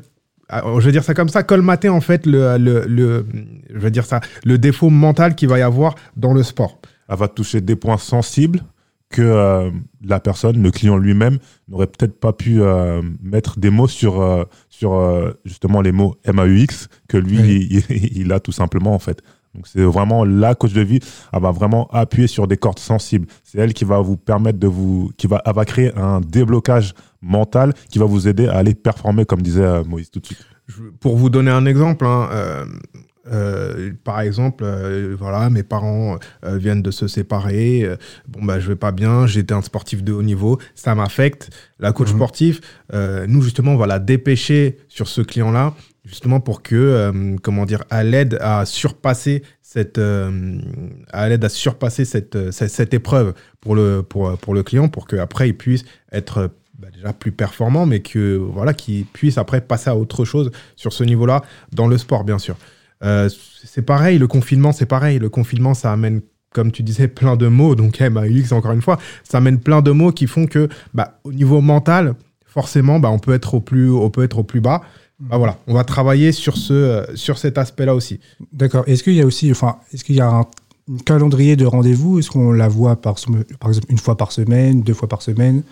je 0.51 0.85
vais 0.85 0.91
dire 0.91 1.03
ça 1.03 1.13
comme 1.13 1.29
ça, 1.29 1.43
colmater 1.43 1.89
en 1.89 2.01
fait 2.01 2.25
le, 2.25 2.57
le, 2.57 3.25
je 3.69 3.77
vais 3.77 3.91
dire 3.91 4.05
ça, 4.05 4.19
le 4.43 4.57
défaut 4.57 4.89
mental 4.89 5.35
qu'il 5.35 5.49
va 5.49 5.59
y 5.59 5.61
avoir 5.61 5.95
dans 6.15 6.33
le 6.33 6.43
sport. 6.43 6.79
Elle 7.07 7.17
va 7.17 7.27
toucher 7.27 7.61
des 7.61 7.75
points 7.75 7.97
sensibles 7.97 8.61
que 9.09 9.21
euh, 9.23 9.71
la 10.03 10.19
personne, 10.19 10.61
le 10.61 10.71
client 10.71 10.97
lui-même, 10.97 11.39
n'aurait 11.67 11.87
peut-être 11.87 12.19
pas 12.19 12.31
pu 12.31 12.61
euh, 12.61 13.01
mettre 13.21 13.59
des 13.59 13.71
mots 13.71 13.87
sur, 13.87 14.21
euh, 14.21 14.43
sur 14.69 15.33
justement 15.45 15.81
les 15.81 15.91
mots 15.91 16.15
MAUX 16.31 16.87
que 17.07 17.17
lui, 17.17 17.83
il, 18.15 18.31
a 18.31 18.39
tout 18.39 18.51
simplement 18.51 18.93
en 18.93 18.99
fait. 18.99 19.21
Donc 19.55 19.67
c'est 19.67 19.83
vraiment 19.83 20.25
la 20.25 20.53
coach 20.55 20.73
de 20.73 20.81
vie, 20.81 20.99
elle 21.33 21.41
va 21.41 21.51
vraiment 21.51 21.87
appuyer 21.91 22.27
sur 22.27 22.47
des 22.47 22.57
cordes 22.57 22.79
sensibles. 22.79 23.27
C'est 23.43 23.57
elle 23.57 23.73
qui 23.73 23.83
va 23.83 23.99
vous 23.99 24.17
permettre 24.17 24.59
de 24.59 24.67
vous, 24.67 25.11
qui 25.17 25.27
va, 25.27 25.41
elle 25.45 25.53
va 25.53 25.65
créer 25.65 25.91
un 25.95 26.21
déblocage 26.21 26.93
mental 27.21 27.73
qui 27.89 27.99
va 27.99 28.05
vous 28.05 28.27
aider 28.27 28.47
à 28.47 28.57
aller 28.57 28.75
performer, 28.75 29.25
comme 29.25 29.41
disait 29.41 29.63
euh, 29.63 29.83
Moïse 29.83 30.11
tout 30.11 30.19
de 30.19 30.25
suite. 30.25 30.45
Pour 30.99 31.17
vous 31.17 31.31
donner 31.31 31.49
un 31.49 31.65
exemple, 31.65 32.05
hein, 32.05 32.29
euh, 32.31 32.65
euh, 33.31 33.91
par 34.03 34.21
exemple, 34.21 34.63
voilà, 35.17 35.49
mes 35.49 35.63
parents 35.63 36.17
viennent 36.43 36.83
de 36.83 36.91
se 36.91 37.07
séparer. 37.07 37.89
bon, 38.27 38.45
bah, 38.45 38.59
je 38.59 38.67
vais 38.67 38.75
pas 38.75 38.91
bien. 38.91 39.25
J'étais 39.25 39.55
un 39.55 39.63
sportif 39.63 40.03
de 40.03 40.13
haut 40.13 40.21
niveau. 40.21 40.59
Ça 40.75 40.93
m'affecte. 40.93 41.49
La 41.79 41.91
coach 41.91 42.09
mhm. 42.09 42.17
sportif, 42.17 42.61
nous 42.93 43.41
justement, 43.41 43.73
on 43.73 43.77
va 43.77 43.87
la 43.87 43.99
dépêcher 43.99 44.77
sur 44.89 45.07
ce 45.07 45.21
client-là 45.21 45.73
justement 46.09 46.39
pour 46.39 46.63
que, 46.63 46.75
euh, 46.75 47.35
comment 47.41 47.65
dire, 47.65 47.83
à 47.89 48.03
l'aide 48.03 48.37
à 48.41 48.65
surpasser 48.65 49.43
cette, 49.61 49.99
euh, 49.99 50.59
à 51.13 51.29
l'aide 51.29 51.45
à 51.45 51.49
surpasser 51.49 52.03
cette, 52.03 52.51
cette, 52.51 52.93
épreuve 52.93 53.33
pour 53.61 53.75
le, 53.75 54.01
pour, 54.01 54.37
pour 54.39 54.53
le 54.53 54.63
client, 54.63 54.89
pour 54.89 55.07
qu'après 55.07 55.49
il 55.49 55.55
puisse 55.55 55.85
être 56.11 56.49
bah, 56.79 56.87
déjà 56.91 57.13
plus 57.13 57.31
performant, 57.31 57.85
mais 57.85 57.99
que 57.99 58.37
voilà, 58.37 58.73
qu'il 58.73 59.05
puisse 59.05 59.37
après 59.37 59.61
passer 59.61 59.89
à 59.89 59.95
autre 59.95 60.25
chose 60.25 60.49
sur 60.75 60.91
ce 60.91 61.03
niveau-là 61.03 61.43
dans 61.71 61.87
le 61.87 61.97
sport, 61.97 62.23
bien 62.23 62.39
sûr. 62.39 62.57
Euh, 63.03 63.29
c'est 63.63 63.83
pareil, 63.83 64.17
le 64.17 64.27
confinement, 64.27 64.71
c'est 64.71 64.85
pareil. 64.87 65.19
Le 65.19 65.29
confinement, 65.29 65.73
ça 65.73 65.91
amène 65.91 66.21
comme 66.51 66.71
tu 66.71 66.81
disais, 66.81 67.07
plein 67.07 67.35
de 67.35 67.47
mots, 67.47 67.75
donc 67.75 67.99
MAUX 67.99 68.51
encore 68.53 68.71
une 68.71 68.81
fois, 68.81 68.97
ça 69.23 69.37
amène 69.37 69.59
plein 69.59 69.83
de 69.83 69.91
mots 69.91 70.11
qui 70.11 70.25
font 70.25 70.47
que, 70.47 70.67
bah, 70.95 71.19
au 71.23 71.31
niveau 71.31 71.61
mental, 71.61 72.15
forcément, 72.45 72.99
bah, 72.99 73.11
on, 73.11 73.19
peut 73.19 73.33
être 73.33 73.53
au 73.53 73.61
plus, 73.61 73.91
on 73.91 74.09
peut 74.09 74.23
être 74.23 74.39
au 74.39 74.43
plus 74.43 74.61
bas. 74.61 74.81
Bah 75.19 75.37
voilà, 75.37 75.57
on 75.67 75.73
va 75.73 75.83
travailler 75.83 76.31
sur, 76.31 76.55
ce, 76.55 76.73
euh, 76.73 77.15
sur 77.15 77.37
cet 77.37 77.57
aspect-là 77.57 77.93
aussi. 77.93 78.19
D'accord. 78.53 78.83
Est-ce 78.87 79.03
qu'il 79.03 79.15
y 79.15 79.21
a 79.21 79.25
aussi, 79.25 79.51
enfin, 79.51 79.77
est-ce 79.93 80.03
qu'il 80.03 80.15
y 80.15 80.21
a 80.21 80.45
calendrier 81.05 81.55
de 81.55 81.65
rendez-vous? 81.65 82.19
Est-ce 82.19 82.29
qu'on 82.29 82.51
la 82.51 82.67
voit 82.67 82.95
par, 82.95 83.15
par 83.59 83.69
exemple 83.69 83.87
une 83.89 83.97
fois 83.97 84.17
par 84.17 84.31
semaine, 84.31 84.81
deux 84.81 84.93
fois 84.93 85.09
par 85.09 85.21
semaine? 85.21 85.63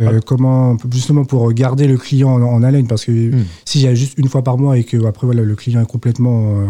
Euh, 0.00 0.20
comment 0.24 0.78
justement 0.90 1.24
pour 1.24 1.52
garder 1.52 1.86
le 1.86 1.98
client 1.98 2.30
en, 2.30 2.62
haleine? 2.62 2.86
Parce 2.86 3.04
que 3.04 3.12
hmm. 3.12 3.44
s'il 3.64 3.82
y 3.82 3.86
a 3.86 3.94
juste 3.94 4.18
une 4.18 4.28
fois 4.28 4.42
par 4.42 4.56
mois 4.56 4.78
et 4.78 4.84
que 4.84 5.04
après 5.04 5.26
voilà 5.26 5.42
le 5.42 5.54
client 5.54 5.82
est 5.82 5.90
complètement 5.90 6.60
euh, 6.60 6.66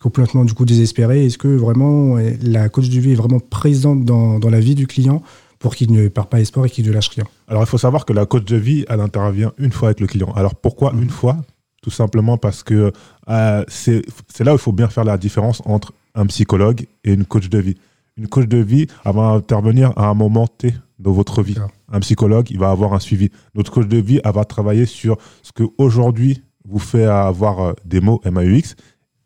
complètement 0.00 0.44
du 0.44 0.52
coup 0.52 0.64
désespéré 0.64 1.26
est-ce 1.26 1.38
que 1.38 1.46
vraiment 1.46 2.16
la 2.42 2.68
coach 2.68 2.88
de 2.88 2.98
vie 2.98 3.12
est 3.12 3.16
vraiment 3.16 3.38
présente 3.38 4.04
dans, 4.04 4.40
dans 4.40 4.50
la 4.50 4.58
vie 4.58 4.74
du 4.74 4.88
client 4.88 5.22
pour 5.60 5.76
qu'il 5.76 5.92
ne 5.92 6.08
perd 6.08 6.28
pas 6.28 6.40
espoir 6.40 6.66
et 6.66 6.70
qu'il 6.70 6.84
ne 6.86 6.92
lâche 6.92 7.10
rien? 7.10 7.24
Alors 7.46 7.62
il 7.62 7.66
faut 7.66 7.78
savoir 7.78 8.04
que 8.04 8.12
la 8.12 8.26
coach 8.26 8.44
de 8.44 8.56
vie 8.56 8.84
elle 8.88 9.00
intervient 9.00 9.52
une 9.58 9.70
fois 9.70 9.90
avec 9.90 10.00
le 10.00 10.08
client 10.08 10.32
alors 10.34 10.56
pourquoi 10.56 10.92
hmm. 10.92 11.02
une 11.02 11.10
fois? 11.10 11.36
Tout 11.86 11.92
simplement 11.92 12.36
parce 12.36 12.64
que 12.64 12.92
euh, 13.28 13.64
c'est 13.68 14.02
là 14.40 14.50
où 14.50 14.56
il 14.56 14.58
faut 14.58 14.72
bien 14.72 14.88
faire 14.88 15.04
la 15.04 15.16
différence 15.16 15.62
entre 15.66 15.92
un 16.16 16.26
psychologue 16.26 16.86
et 17.04 17.12
une 17.12 17.24
coach 17.24 17.48
de 17.48 17.58
vie 17.58 17.76
une 18.16 18.26
coach 18.26 18.48
de 18.48 18.58
vie 18.58 18.88
elle 19.04 19.14
va 19.14 19.28
intervenir 19.28 19.92
à 19.96 20.08
un 20.08 20.14
moment 20.14 20.48
T 20.48 20.74
de 20.98 21.10
votre 21.10 21.42
vie 21.42 21.56
un 21.88 22.00
psychologue, 22.00 22.50
il 22.50 22.58
va 22.58 22.70
avoir 22.70 22.94
un 22.94 23.00
suivi. 23.00 23.30
Notre 23.54 23.70
coach 23.70 23.86
de 23.86 23.98
vie, 23.98 24.20
elle 24.24 24.32
va 24.32 24.44
travailler 24.44 24.86
sur 24.86 25.16
ce 25.42 25.52
que 25.52 25.64
aujourd'hui 25.78 26.42
vous 26.64 26.78
fait 26.78 27.04
avoir 27.04 27.60
euh, 27.60 27.72
des 27.84 28.00
mots 28.00 28.20
MAUX 28.24 28.74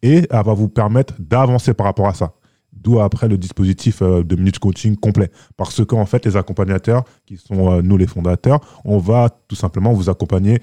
et 0.03 0.27
elle 0.31 0.45
va 0.45 0.53
vous 0.53 0.69
permettre 0.69 1.15
d'avancer 1.19 1.73
par 1.75 1.87
rapport 1.87 2.09
à 2.09 2.15
ça. 2.15 2.35
D'où 2.73 3.01
après 3.01 3.29
le 3.29 3.39
dispositif 3.39 4.03
euh, 4.03 4.23
de 4.23 4.37
minutes 4.37 4.59
coaching 4.59 4.97
complet. 4.97 5.31
Parce 5.57 5.85
qu'en 5.85 6.07
fait, 6.07 6.25
les 6.27 6.37
accompagnateurs, 6.37 7.05
qui 7.27 7.37
sont 7.37 7.83
nous 7.83 7.97
les 7.97 8.07
fondateurs, 8.07 8.61
on 8.85 8.99
va 8.99 9.31
tout 9.49 9.57
simplement 9.57 9.93
vous 9.93 10.11
accompagner 10.11 10.61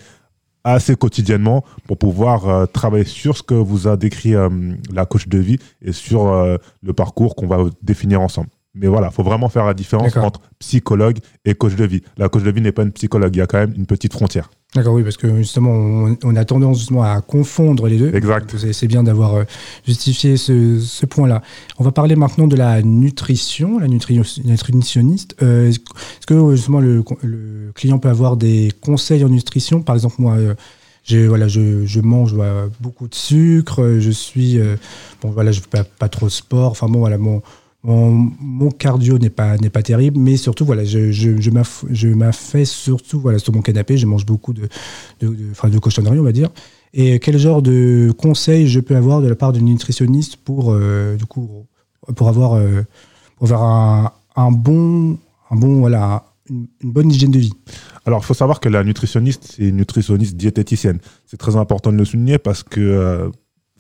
assez 0.63 0.95
quotidiennement 0.95 1.63
pour 1.85 1.97
pouvoir 1.97 2.67
travailler 2.71 3.05
sur 3.05 3.37
ce 3.37 3.43
que 3.43 3.53
vous 3.53 3.87
a 3.87 3.95
décrit 3.95 4.33
la 4.91 5.05
coach 5.05 5.27
de 5.27 5.37
vie 5.37 5.57
et 5.81 5.93
sur 5.93 6.31
le 6.83 6.93
parcours 6.93 7.35
qu'on 7.35 7.47
va 7.47 7.63
définir 7.81 8.21
ensemble. 8.21 8.49
Mais 8.79 8.88
voilà, 8.88 9.07
il 9.12 9.13
faut 9.13 9.24
vraiment 9.24 9.50
faire 9.50 9.65
la 9.65 9.74
différence 9.74 10.15
entre 10.17 10.41
psychologue 10.60 11.17
et 11.46 11.55
coach 11.55 11.75
de 11.75 11.86
vie. 11.86 12.01
La 12.17 12.29
coach 12.29 12.43
de 12.43 12.51
vie 12.51 12.62
n'est 12.62 12.72
pas 12.72 12.84
une 12.84 12.91
psychologue, 12.91 13.36
il 13.36 13.39
y 13.39 13.41
a 13.41 13.48
quand 13.48 13.60
même 13.60 13.74
une 13.75 13.86
petite 13.86 14.13
frontière. 14.13 14.50
D'accord, 14.75 14.93
oui, 14.93 15.03
parce 15.03 15.15
que 15.15 15.38
justement, 15.38 15.72
on, 16.24 16.36
a 16.36 16.46
tendance 16.46 16.79
justement 16.79 17.03
à 17.03 17.22
confondre 17.22 17.88
les 17.88 17.98
deux. 17.98 18.13
Exact. 18.13 18.53
C'est 18.74 18.88
bien 18.88 19.01
d'avoir 19.01 19.36
euh, 19.36 19.43
justifié 19.86 20.36
ce, 20.36 21.05
point-là. 21.05 21.41
On 21.79 21.84
va 21.86 21.91
parler 21.91 22.15
maintenant 22.17 22.48
de 22.48 22.55
la 22.57 22.81
nutrition, 22.81 23.79
la 23.79 23.88
nutritionniste. 23.88 25.38
Euh, 25.41 25.69
est-ce 25.69 25.79
que 26.27 26.55
justement 26.55 26.81
le, 26.81 27.03
client 27.75 27.98
peut 27.98 28.10
avoir 28.10 28.36
des 28.36 28.72
conseils 28.81 29.24
en 29.24 29.29
nutrition? 29.29 29.81
Par 29.81 29.96
exemple, 29.96 30.15
moi, 30.19 30.36
euh, 30.36 31.27
voilà, 31.27 31.48
je, 31.48 32.00
mange 32.01 32.36
beaucoup 32.81 33.07
de 33.07 33.15
sucre, 33.15 33.98
je 34.00 34.12
suis, 34.12 34.60
bon 35.22 35.31
voilà, 35.31 35.53
je 35.53 35.62
fais 35.62 35.69
pas, 35.69 35.86
pas 35.86 36.10
trop 36.10 36.25
de 36.25 36.31
sport. 36.31 36.72
Enfin 36.72 36.88
bon, 36.89 37.00
voilà, 37.00 37.17
mon 37.17 37.41
mon, 37.88 38.70
cardio 38.70 39.17
n'est 39.17 39.29
pas, 39.29 39.58
n'est 39.58 39.70
pas 39.70 39.82
terrible, 39.82 40.20
mais 40.20 40.36
surtout, 40.36 40.65
voilà, 40.65 40.84
je, 40.84 41.12
je, 41.12 41.39
je 41.39 42.63
surtout 42.65 43.20
voilà, 43.20 43.39
sur 43.39 43.53
mon 43.53 43.62
canapé. 43.62 43.98
Je 43.98 44.06
mange 44.06 44.25
beaucoup 44.25 44.53
de, 44.53 44.67
de, 45.22 45.27
de, 45.70 45.79
cochonnerie, 45.79 46.20
on 46.20 46.24
va 46.24 46.34
dire. 46.34 46.50
Et 46.94 47.20
quel 47.20 47.38
genre 47.38 47.62
de 47.62 48.13
conseils 48.17 48.67
je 48.67 48.79
peux 48.79 48.96
avoir 48.96 49.22
de 49.22 49.27
la 49.27 49.36
part 49.36 49.53
d'une 49.53 49.65
nutritionniste 49.65 50.38
pour, 50.38 50.74
euh, 50.74 51.15
du 51.15 51.25
coup, 51.25 51.65
pour 52.15 52.27
avoir, 52.27 52.53
euh, 52.53 52.82
pour 53.38 53.51
avoir 53.51 54.20
un, 54.36 54.51
bon, 54.51 55.17
un 55.50 55.56
bon, 55.56 55.79
voilà, 55.79 56.25
une, 56.50 56.67
bonne 56.84 57.10
hygiène 57.10 57.32
de 57.32 57.39
vie? 57.39 57.53
Alors, 58.06 58.20
il 58.22 58.25
faut 58.25 58.34
savoir 58.34 58.60
que 58.60 58.67
la 58.67 58.84
nutritionniste, 58.84 59.53
c'est 59.56 59.63
une 59.63 59.77
nutritionniste 59.77 60.36
diététicienne. 60.36 61.00
C'est 61.25 61.38
très 61.38 61.56
important 61.56 61.91
de 61.91 61.98
le 61.98 62.06
souligner 62.06 62.38
parce 62.38 62.63
que, 62.63 62.82
euh, 62.82 63.29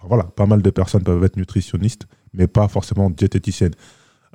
voilà, 0.07 0.23
pas 0.23 0.45
mal 0.45 0.61
de 0.61 0.69
personnes 0.69 1.03
peuvent 1.03 1.23
être 1.25 1.35
nutritionnistes 1.35 2.07
mais 2.37 2.47
pas 2.47 2.67
forcément 2.67 3.09
diététicienne. 3.09 3.73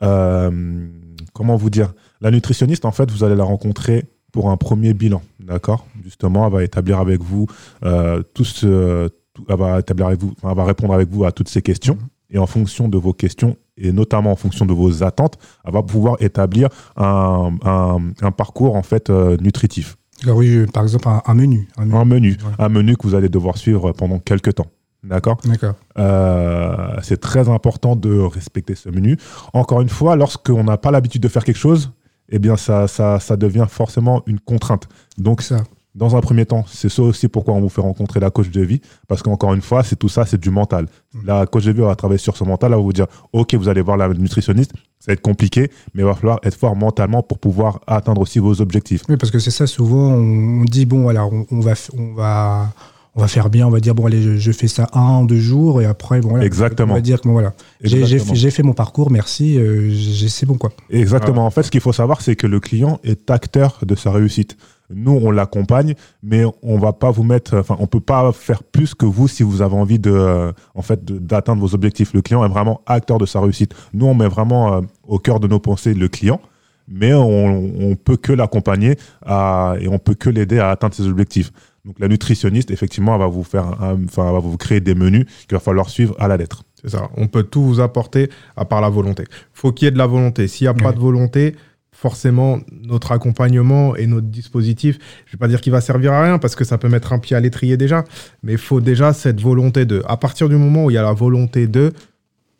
Euh, 0.03 0.89
comment 1.33 1.57
vous 1.57 1.71
dire? 1.71 1.95
La 2.21 2.31
nutritionniste, 2.31 2.85
en 2.85 2.93
fait, 2.93 3.11
vous 3.11 3.25
allez 3.25 3.37
la 3.37 3.45
rencontrer 3.45 4.05
pour 4.33 4.51
un 4.51 4.57
premier 4.57 4.95
bilan, 4.95 5.23
d'accord? 5.41 5.87
Justement, 6.03 6.47
elle 6.47 6.53
va 6.53 6.65
établir 6.65 6.99
avec 6.99 7.21
vous 7.23 7.47
euh, 7.85 8.23
tout 8.35 8.45
ce, 8.45 9.11
elle 9.49 9.57
va 9.57 9.79
établir 9.79 10.07
avec 10.07 10.21
vous, 10.21 10.33
elle 10.43 10.57
va 10.57 10.65
répondre 10.65 10.95
avec 10.95 11.09
vous 11.11 11.25
à 11.25 11.33
toutes 11.33 11.49
ces 11.49 11.63
questions. 11.63 11.99
Et 12.31 12.39
en 12.39 12.47
fonction 12.47 12.89
de 12.89 12.97
vos 12.97 13.13
questions, 13.13 13.59
et 13.77 13.93
notamment 13.93 14.33
en 14.33 14.37
fonction 14.37 14.65
de 14.65 14.73
vos 14.73 15.03
attentes, 15.03 15.37
elle 15.67 15.73
va 15.75 15.83
pouvoir 15.83 16.17
établir 16.21 16.71
un, 16.97 17.53
un, 17.63 18.31
parcours 18.31 18.75
en 18.75 18.83
fait 18.83 19.11
euh, 19.11 19.37
nutritif. 19.39 19.99
oui, 20.27 20.65
par 20.73 20.83
exemple, 20.83 21.09
un, 21.09 21.35
menu. 21.35 21.69
Un 21.77 21.85
menu, 21.85 21.97
un 21.97 22.05
menu, 22.07 22.37
un 22.59 22.69
menu 22.71 22.97
que 22.97 23.07
vous 23.07 23.15
allez 23.15 23.29
devoir 23.29 23.59
suivre 23.59 23.93
pendant 23.93 24.19
quelques 24.19 24.55
temps. 24.55 24.69
D'accord 25.03 25.39
D'accord. 25.45 25.75
Euh, 25.99 26.97
c'est 27.03 27.21
très 27.21 27.49
important 27.49 27.97
de 27.97 28.19
respecter 28.19 28.75
ce 28.75 28.89
menu. 28.89 29.19
Encore 29.53 29.81
une 29.81 29.89
fois, 29.89 30.17
lorsqu'on 30.17 30.65
n'a 30.65 30.77
pas 30.77 30.91
l'habitude 30.91 31.23
de 31.23 31.29
faire 31.29 31.45
quelque 31.45 31.57
chose, 31.57 31.93
eh 32.29 32.39
bien, 32.39 32.57
ça, 32.57 32.87
ça, 32.89 33.19
ça 33.19 33.37
devient 33.37 33.67
forcément 33.69 34.23
une 34.27 34.41
contrainte. 34.41 34.89
Donc, 35.19 35.43
ça. 35.43 35.63
Dans 35.95 36.17
un 36.17 36.23
premier 36.23 36.47
temps, 36.47 36.65
c'est 36.67 36.89
ça 36.89 37.03
aussi 37.03 37.29
pourquoi 37.29 37.53
on 37.53 37.61
vous 37.61 37.69
fait 37.69 37.83
rencontrer 37.83 38.19
la 38.19 38.31
coach 38.31 38.49
de 38.49 38.63
vie, 38.63 38.81
parce 39.09 39.23
qu'encore 39.23 39.53
une 39.53 39.61
fois, 39.61 39.83
c'est 39.83 39.97
tout 39.97 40.09
ça, 40.09 40.25
c'est 40.25 40.41
du 40.41 40.49
mental. 40.49 40.87
Mm. 41.13 41.27
La 41.27 41.45
coach 41.45 41.65
de 41.67 41.73
vie 41.73 41.83
va 41.83 41.95
travailler 41.95 42.19
sur 42.19 42.35
ce 42.35 42.45
mental, 42.45 42.73
elle 42.73 42.79
va 42.79 42.83
vous 42.83 42.95
dire, 42.95 43.07
ok, 43.35 43.55
vous 43.57 43.69
allez 43.69 43.83
voir 43.83 43.99
la 43.99 44.09
nutritionniste, 44.09 44.73
ça 44.99 45.09
va 45.09 45.13
être 45.13 45.21
compliqué, 45.21 45.71
mais 45.93 46.03
il 46.03 46.07
va 46.07 46.15
falloir 46.15 46.41
être 46.45 46.57
fort 46.57 46.75
mentalement 46.77 47.23
pour 47.23 47.39
pouvoir 47.39 47.81
atteindre 47.87 48.23
aussi 48.23 48.39
vos 48.39 48.63
objectifs. 48.63 49.03
Oui, 49.11 49.19
parce 49.19 49.31
que 49.31 49.39
c'est 49.39 49.51
ça, 49.51 49.67
souvent, 49.67 50.15
on 50.15 50.65
dit, 50.65 50.87
bon, 50.87 51.03
voilà, 51.03 51.27
on 51.27 51.61
va, 51.61 51.75
on 51.99 52.15
va, 52.15 52.73
on 53.15 53.21
va 53.21 53.29
faire 53.29 53.51
bien, 53.51 53.67
on 53.67 53.71
va 53.71 53.81
dire 53.81 53.95
bon 53.95 54.07
allez, 54.07 54.39
je, 54.39 54.53
fais 54.53 54.69
ça 54.69 54.89
un, 54.95 55.25
deux 55.25 55.39
jours 55.39 55.83
et 55.83 55.85
après 55.85 56.21
bon 56.21 56.41
Exactement. 56.41 56.93
on 56.93 56.97
va 56.97 57.03
dire 57.03 57.21
que 57.21 57.29
voilà, 57.29 57.53
j'ai 57.83 58.51
fait, 58.51 58.63
mon 58.63 58.73
parcours, 58.73 59.11
merci, 59.11 59.59
euh, 59.59 59.93
c'est 60.29 60.47
bon 60.47 60.57
quoi. 60.57 60.71
Exactement. 60.91 61.45
En 61.45 61.51
fait, 61.51 61.63
ce 61.63 61.71
qu'il 61.71 61.81
faut 61.81 61.93
savoir, 61.93 62.23
c'est 62.23 62.37
que 62.37 62.47
le 62.47 62.61
client 62.61 63.01
est 63.05 63.31
acteur 63.31 63.79
de 63.83 63.95
sa 63.95 64.11
réussite. 64.11 64.57
Nous, 64.95 65.13
on 65.13 65.31
l'accompagne, 65.31 65.95
mais 66.23 66.45
on 66.63 66.79
va 66.79 66.93
pas 66.93 67.11
vous 67.11 67.23
mettre, 67.23 67.57
enfin, 67.57 67.77
on 67.79 67.87
peut 67.87 68.01
pas 68.01 68.31
faire 68.33 68.63
plus 68.63 68.95
que 68.95 69.07
vous 69.07 69.27
si 69.27 69.43
vous 69.43 69.63
avez 69.63 69.75
envie 69.75 69.99
de, 69.99 70.11
euh, 70.11 70.53
en 70.75 70.83
fait, 70.83 71.05
d'atteindre 71.05 71.61
vos 71.61 71.75
objectifs. 71.75 72.13
Le 72.13 72.21
client 72.21 72.45
est 72.45 72.49
vraiment 72.49 72.83
acteur 72.87 73.19
de 73.19 73.27
sa 73.27 73.41
réussite. 73.41 73.75
Nous, 73.95 74.07
on 74.07 74.15
met 74.15 74.29
vraiment 74.29 74.75
euh, 74.75 74.81
au 75.07 75.19
cœur 75.19 75.41
de 75.41 75.49
nos 75.49 75.61
pensées 75.61 75.95
le 75.95 76.09
client 76.09 76.41
mais 76.89 77.15
on, 77.15 77.63
ne 77.63 77.95
peut 77.95 78.17
que 78.17 78.33
l'accompagner 78.33 78.99
et 79.27 79.89
on 79.89 79.99
peut 80.03 80.15
que 80.15 80.29
l'aider 80.29 80.59
à 80.59 80.71
atteindre 80.71 80.95
ses 80.95 81.07
objectifs. 81.07 81.53
Donc 81.85 81.99
la 81.99 82.09
nutritionniste, 82.09 82.71
effectivement, 82.71 83.15
elle 83.15 83.21
va 83.21 83.27
vous 83.27 83.43
faire, 83.43 83.77
enfin, 83.81 84.31
va 84.31 84.39
vous 84.39 84.57
créer 84.57 84.81
des 84.81 84.95
menus 84.95 85.27
qu'il 85.49 85.57
va 85.57 85.61
falloir 85.61 85.89
suivre 85.91 86.15
à 86.19 86.29
la 86.29 86.37
lettre. 86.37 86.63
C'est 86.81 86.91
ça. 86.91 87.11
On 87.17 87.27
peut 87.27 87.43
tout 87.43 87.63
vous 87.63 87.81
apporter 87.81 88.31
à 88.57 88.65
part 88.65 88.81
la 88.81 88.89
volonté. 88.89 89.25
Faut 89.53 89.73
qu'il 89.73 89.87
y 89.87 89.89
ait 89.89 89.93
de 89.93 89.99
la 89.99 90.07
volonté. 90.07 90.47
S'il 90.47 90.65
n'y 90.65 90.69
a 90.69 90.75
pas 90.75 90.93
de 90.93 90.99
volonté, 91.01 91.57
forcément, 91.91 92.59
notre 92.71 93.13
accompagnement 93.13 93.97
et 93.97 94.07
notre 94.07 94.27
dispositif, 94.27 94.99
je 95.27 95.33
vais 95.33 95.39
pas 95.39 95.49
dire 95.49 95.61
qu'il 95.61 95.73
va 95.73 95.81
servir 95.81 96.13
à 96.13 96.23
rien 96.23 96.39
parce 96.39 96.55
que 96.55 96.65
ça 96.65 96.79
peut 96.79 96.89
mettre 96.89 97.13
un 97.13 97.19
pied 97.19 97.37
à 97.37 97.41
l'étrier 97.41 97.77
déjà, 97.77 98.05
mais 98.43 98.53
il 98.53 98.59
faut 98.59 98.81
déjà 98.81 99.13
cette 99.13 99.41
volonté 99.41 99.85
de. 99.85 100.03
À 100.07 100.17
partir 100.17 100.49
du 100.49 100.57
moment 100.57 100.87
où 100.87 100.91
il 100.91 100.95
y 100.95 100.99
a 100.99 101.03
la 101.03 101.13
volonté 101.13 101.67
de, 101.67 101.93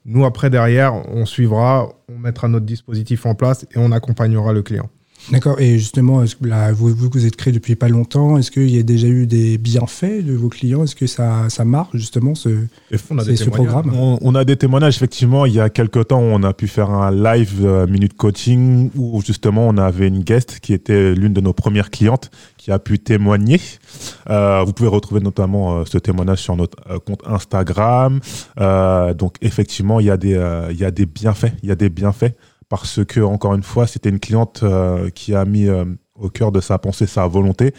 nous 0.05 0.25
après 0.25 0.51
derrière, 0.51 0.95
on 1.09 1.27
suivra, 1.27 1.89
on 2.09 2.19
mettra 2.19 2.49
notre 2.49 2.67
dispositif 2.67 3.27
en 3.27 3.35
place 3.35 3.67
et 3.73 3.79
on 3.79 3.93
accompagnera 3.93 4.53
le 4.53 4.63
client. 4.63 4.91
D'accord. 5.31 5.61
Et 5.61 5.79
justement, 5.79 6.23
là, 6.41 6.73
vous, 6.73 6.95
vous 6.95 7.27
êtes 7.27 7.37
créé 7.37 7.53
depuis 7.53 7.77
pas 7.77 7.89
longtemps. 7.89 8.39
Est-ce 8.39 8.51
qu'il 8.51 8.75
y 8.75 8.79
a 8.79 8.83
déjà 8.83 9.07
eu 9.07 9.27
des 9.27 9.57
bienfaits 9.59 10.25
de 10.25 10.35
vos 10.35 10.49
clients? 10.49 10.83
Est-ce 10.85 10.97
que 10.97 11.07
ça, 11.07 11.49
ça 11.49 11.65
marche 11.65 11.91
justement 11.95 12.35
ce, 12.35 12.51
ce 12.91 13.45
programme? 13.51 13.93
On, 13.95 14.35
a 14.35 14.45
des 14.45 14.57
témoignages. 14.57 14.97
Effectivement, 14.97 15.47
il 15.47 15.55
y 15.55 15.61
a 15.61 15.71
quelques 15.71 16.09
temps, 16.09 16.21
on 16.21 16.43
a 16.43 16.53
pu 16.53 16.67
faire 16.67 16.91
un 16.91 17.11
live 17.11 17.65
euh, 17.65 17.87
minute 17.87 18.15
coaching 18.15 18.91
où 18.97 19.23
justement 19.23 19.69
on 19.69 19.77
avait 19.77 20.09
une 20.09 20.23
guest 20.23 20.59
qui 20.61 20.73
était 20.73 21.15
l'une 21.15 21.33
de 21.33 21.41
nos 21.41 21.53
premières 21.53 21.91
clientes 21.91 22.31
qui 22.57 22.73
a 22.73 22.79
pu 22.79 22.99
témoigner. 22.99 23.61
Euh, 24.31 24.63
vous 24.65 24.73
pouvez 24.73 24.89
retrouver 24.89 25.21
notamment 25.21 25.77
euh, 25.77 25.85
ce 25.85 25.99
témoignage 25.99 26.39
sur 26.39 26.57
notre 26.57 26.77
compte 26.99 27.23
Instagram. 27.27 28.21
donc 29.17 29.37
effectivement, 29.41 30.01
il 30.01 30.07
y 30.07 30.11
a 30.11 30.17
des, 30.17 30.41
il 30.71 30.77
y 30.77 30.85
a 30.85 30.91
des 30.91 31.07
bienfaits. 31.07 31.53
Il 31.63 31.69
y 31.69 31.73
a 31.73 31.77
des 31.77 31.89
bienfaits 31.89 32.35
parce 32.73 33.05
que, 33.05 33.21
encore 33.21 33.55
une 33.55 33.63
fois, 33.63 33.87
c'était 33.87 34.09
une 34.09 34.19
cliente 34.19 34.61
euh, 34.63 35.11
qui 35.11 35.35
a 35.35 35.45
mis 35.45 35.67
euh, 35.67 35.85
au 36.15 36.31
cœur 36.31 36.53
de 36.53 36.61
sa 36.63 36.79
pensée 36.79 37.07
sa 37.07 37.27
volonté. 37.27 37.75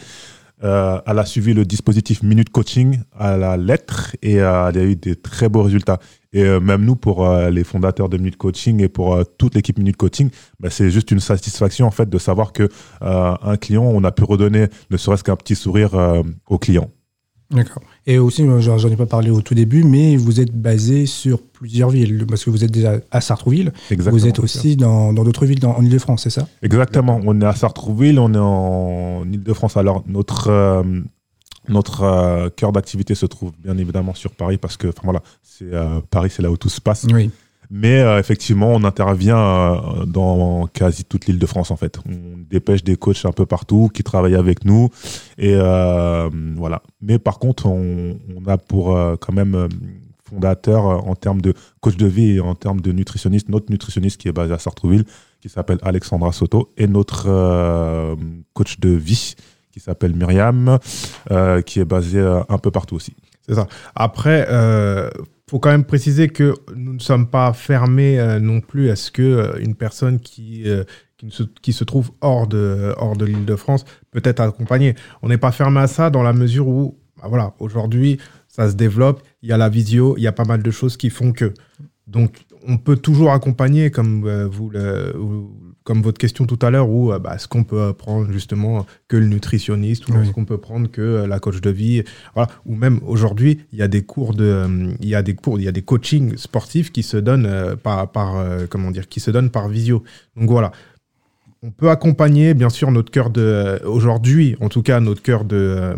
Euh, 0.62 1.00
elle 1.04 1.18
a 1.18 1.26
suivi 1.26 1.52
le 1.52 1.64
dispositif 1.64 2.22
Minute 2.22 2.50
Coaching 2.50 3.00
à 3.18 3.36
la 3.36 3.56
lettre 3.56 4.14
et 4.22 4.34
elle 4.34 4.44
a 4.44 4.84
eu 4.84 4.94
des 4.94 5.16
très 5.16 5.48
beaux 5.48 5.64
résultats. 5.64 5.98
Et 6.32 6.44
même 6.60 6.84
nous, 6.84 6.94
pour 6.94 7.28
les 7.28 7.64
fondateurs 7.64 8.08
de 8.08 8.18
Minute 8.18 8.36
Coaching 8.36 8.80
et 8.84 8.88
pour 8.88 9.18
toute 9.36 9.56
l'équipe 9.56 9.78
Minute 9.78 9.96
Coaching, 9.96 10.30
bah, 10.60 10.70
c'est 10.70 10.90
juste 10.90 11.10
une 11.10 11.18
satisfaction 11.18 11.86
en 11.86 11.90
fait 11.90 12.08
de 12.08 12.18
savoir 12.18 12.52
que 12.52 12.68
un 13.00 13.56
client, 13.56 13.82
on 13.82 14.04
a 14.04 14.12
pu 14.12 14.22
redonner 14.22 14.68
ne 14.90 14.96
serait-ce 14.96 15.24
qu'un 15.24 15.36
petit 15.36 15.56
sourire 15.56 15.90
au 16.48 16.58
client. 16.58 16.88
D'accord. 17.54 17.82
Et 18.06 18.18
aussi, 18.18 18.44
j'en 18.58 18.88
ai 18.88 18.96
pas 18.96 19.06
parlé 19.06 19.30
au 19.30 19.40
tout 19.40 19.54
début, 19.54 19.84
mais 19.84 20.16
vous 20.16 20.40
êtes 20.40 20.52
basé 20.52 21.06
sur 21.06 21.40
plusieurs 21.40 21.90
villes, 21.90 22.26
parce 22.28 22.44
que 22.44 22.50
vous 22.50 22.64
êtes 22.64 22.70
déjà 22.70 23.00
à 23.10 23.20
Sartrouville. 23.20 23.72
Exactement, 23.90 24.18
vous 24.18 24.28
êtes 24.28 24.38
aussi 24.40 24.76
dans 24.76 25.12
d'autres 25.12 25.46
villes 25.46 25.64
en 25.64 25.82
Ile-de-France, 25.82 26.24
c'est 26.24 26.30
ça? 26.30 26.48
Exactement. 26.62 27.20
On 27.24 27.40
est 27.40 27.44
à 27.46 27.54
Sartrouville, 27.54 28.18
on 28.18 28.34
est 28.34 28.38
en 28.38 29.24
Ile-de-France. 29.30 29.76
Alors, 29.76 30.04
notre, 30.06 30.48
euh, 30.48 30.82
notre 31.68 32.02
euh, 32.02 32.48
cœur 32.50 32.72
d'activité 32.72 33.14
se 33.14 33.26
trouve 33.26 33.52
bien 33.62 33.78
évidemment 33.78 34.14
sur 34.14 34.32
Paris, 34.32 34.58
parce 34.58 34.76
que, 34.76 34.88
enfin 34.88 35.02
voilà, 35.04 35.22
c'est, 35.42 35.72
euh, 35.72 36.00
Paris, 36.10 36.30
c'est 36.30 36.42
là 36.42 36.50
où 36.50 36.56
tout 36.56 36.68
se 36.68 36.80
passe. 36.80 37.06
Oui. 37.12 37.30
Mais 37.70 38.00
euh, 38.00 38.18
effectivement, 38.18 38.68
on 38.68 38.84
intervient 38.84 39.38
euh, 39.38 40.04
dans 40.06 40.66
quasi 40.66 41.04
toute 41.04 41.26
l'île 41.26 41.38
de 41.38 41.46
France 41.46 41.70
en 41.70 41.76
fait. 41.76 41.98
On 42.06 42.38
dépêche 42.50 42.84
des 42.84 42.96
coachs 42.96 43.24
un 43.24 43.32
peu 43.32 43.46
partout 43.46 43.90
qui 43.92 44.02
travaillent 44.02 44.36
avec 44.36 44.64
nous. 44.64 44.90
Et 45.38 45.54
euh, 45.54 46.28
voilà. 46.56 46.82
Mais 47.00 47.18
par 47.18 47.38
contre, 47.38 47.66
on, 47.66 48.16
a 48.46 48.58
pour 48.58 48.96
quand 49.20 49.32
même 49.32 49.68
fondateur 50.28 50.84
en 50.84 51.14
termes 51.14 51.40
de 51.40 51.54
coach 51.80 51.96
de 51.96 52.06
vie 52.06 52.36
et 52.36 52.40
en 52.40 52.54
termes 52.54 52.80
de 52.80 52.92
nutritionniste, 52.92 53.48
notre 53.48 53.70
nutritionniste 53.70 54.20
qui 54.20 54.28
est 54.28 54.32
basé 54.32 54.52
à 54.52 54.58
Sartrouville, 54.58 55.04
qui 55.40 55.48
s'appelle 55.48 55.78
Alexandra 55.82 56.32
Soto, 56.32 56.70
et 56.76 56.86
notre 56.86 58.16
coach 58.52 58.80
de 58.80 58.90
vie 58.90 59.34
qui 59.72 59.80
s'appelle 59.80 60.14
Myriam, 60.14 60.78
qui 61.64 61.80
est 61.80 61.86
basé 61.86 62.20
un 62.20 62.58
peu 62.58 62.70
partout 62.70 62.96
aussi. 62.96 63.14
C'est 63.46 63.54
ça. 63.54 63.66
Après, 63.94 64.46
faut 65.54 65.60
quand 65.60 65.70
même 65.70 65.84
préciser 65.84 66.26
que 66.30 66.52
nous 66.74 66.94
ne 66.94 66.98
sommes 66.98 67.28
pas 67.28 67.52
fermés 67.52 68.18
euh, 68.18 68.40
non 68.40 68.60
plus 68.60 68.90
à 68.90 68.96
ce 68.96 69.12
que 69.12 69.22
euh, 69.22 69.56
une 69.60 69.76
personne 69.76 70.18
qui, 70.18 70.64
euh, 70.66 70.82
qui, 71.16 71.30
se, 71.30 71.44
qui 71.62 71.72
se 71.72 71.84
trouve 71.84 72.10
hors 72.22 72.48
de, 72.48 72.92
hors 72.96 73.16
de 73.16 73.24
l'île 73.24 73.44
de 73.44 73.54
France 73.54 73.84
peut 74.10 74.20
être 74.24 74.40
accompagnée. 74.40 74.96
On 75.22 75.28
n'est 75.28 75.38
pas 75.38 75.52
fermé 75.52 75.78
à 75.78 75.86
ça 75.86 76.10
dans 76.10 76.24
la 76.24 76.32
mesure 76.32 76.66
où, 76.66 76.98
bah 77.22 77.28
voilà, 77.28 77.54
aujourd'hui, 77.60 78.18
ça 78.48 78.68
se 78.68 78.74
développe, 78.74 79.22
il 79.42 79.48
y 79.48 79.52
a 79.52 79.56
la 79.56 79.68
visio, 79.68 80.16
il 80.16 80.24
y 80.24 80.26
a 80.26 80.32
pas 80.32 80.44
mal 80.44 80.60
de 80.60 80.70
choses 80.72 80.96
qui 80.96 81.08
font 81.08 81.30
que. 81.30 81.54
Donc, 82.08 82.46
on 82.66 82.76
peut 82.76 82.96
toujours 82.96 83.30
accompagner, 83.30 83.92
comme 83.92 84.28
vous 84.46 84.70
le- 84.70 85.16
ou- 85.16 85.52
comme 85.84 86.00
votre 86.02 86.18
question 86.18 86.46
tout 86.46 86.58
à 86.62 86.70
l'heure, 86.70 86.88
où 86.88 87.12
euh, 87.12 87.18
bah, 87.18 87.34
est-ce 87.34 87.46
qu'on 87.46 87.62
peut 87.62 87.92
prendre 87.92 88.30
justement 88.32 88.86
que 89.06 89.16
le 89.16 89.26
nutritionniste, 89.26 90.08
ou 90.08 90.12
Oui. 90.12 90.22
est-ce 90.22 90.32
qu'on 90.32 90.46
peut 90.46 90.58
prendre 90.58 90.90
que 90.90 91.00
euh, 91.02 91.26
la 91.26 91.38
coach 91.38 91.60
de 91.60 91.70
vie, 91.70 92.02
voilà. 92.34 92.50
ou 92.66 92.74
même 92.74 93.00
aujourd'hui, 93.06 93.60
il 93.72 93.78
y 93.78 93.82
a 93.82 93.88
des 93.88 94.02
cours 94.02 94.34
de, 94.34 94.66
il 95.00 95.08
y 95.08 95.14
a 95.14 95.22
des 95.22 95.34
cours, 95.34 95.58
il 95.60 95.64
y 95.64 95.68
a 95.68 95.72
des 95.72 95.82
coachings 95.82 96.36
sportifs 96.36 96.90
qui 96.90 97.02
se 97.02 97.18
donnent 97.18 97.46
euh, 97.46 97.76
par, 97.76 98.10
par 98.10 98.34
comment 98.70 98.90
dire, 98.90 99.08
qui 99.08 99.20
se 99.20 99.30
donnent 99.30 99.50
par 99.50 99.68
visio. 99.68 100.02
Donc 100.36 100.50
voilà. 100.50 100.72
On 101.62 101.70
peut 101.70 101.88
accompagner, 101.88 102.52
bien 102.52 102.68
sûr, 102.68 102.90
notre 102.90 103.10
cœur 103.10 103.30
de 103.30 103.80
aujourd'hui, 103.86 104.54
en 104.60 104.68
tout 104.68 104.82
cas 104.82 105.00
notre 105.00 105.22
cœur 105.22 105.44
de 105.46 105.94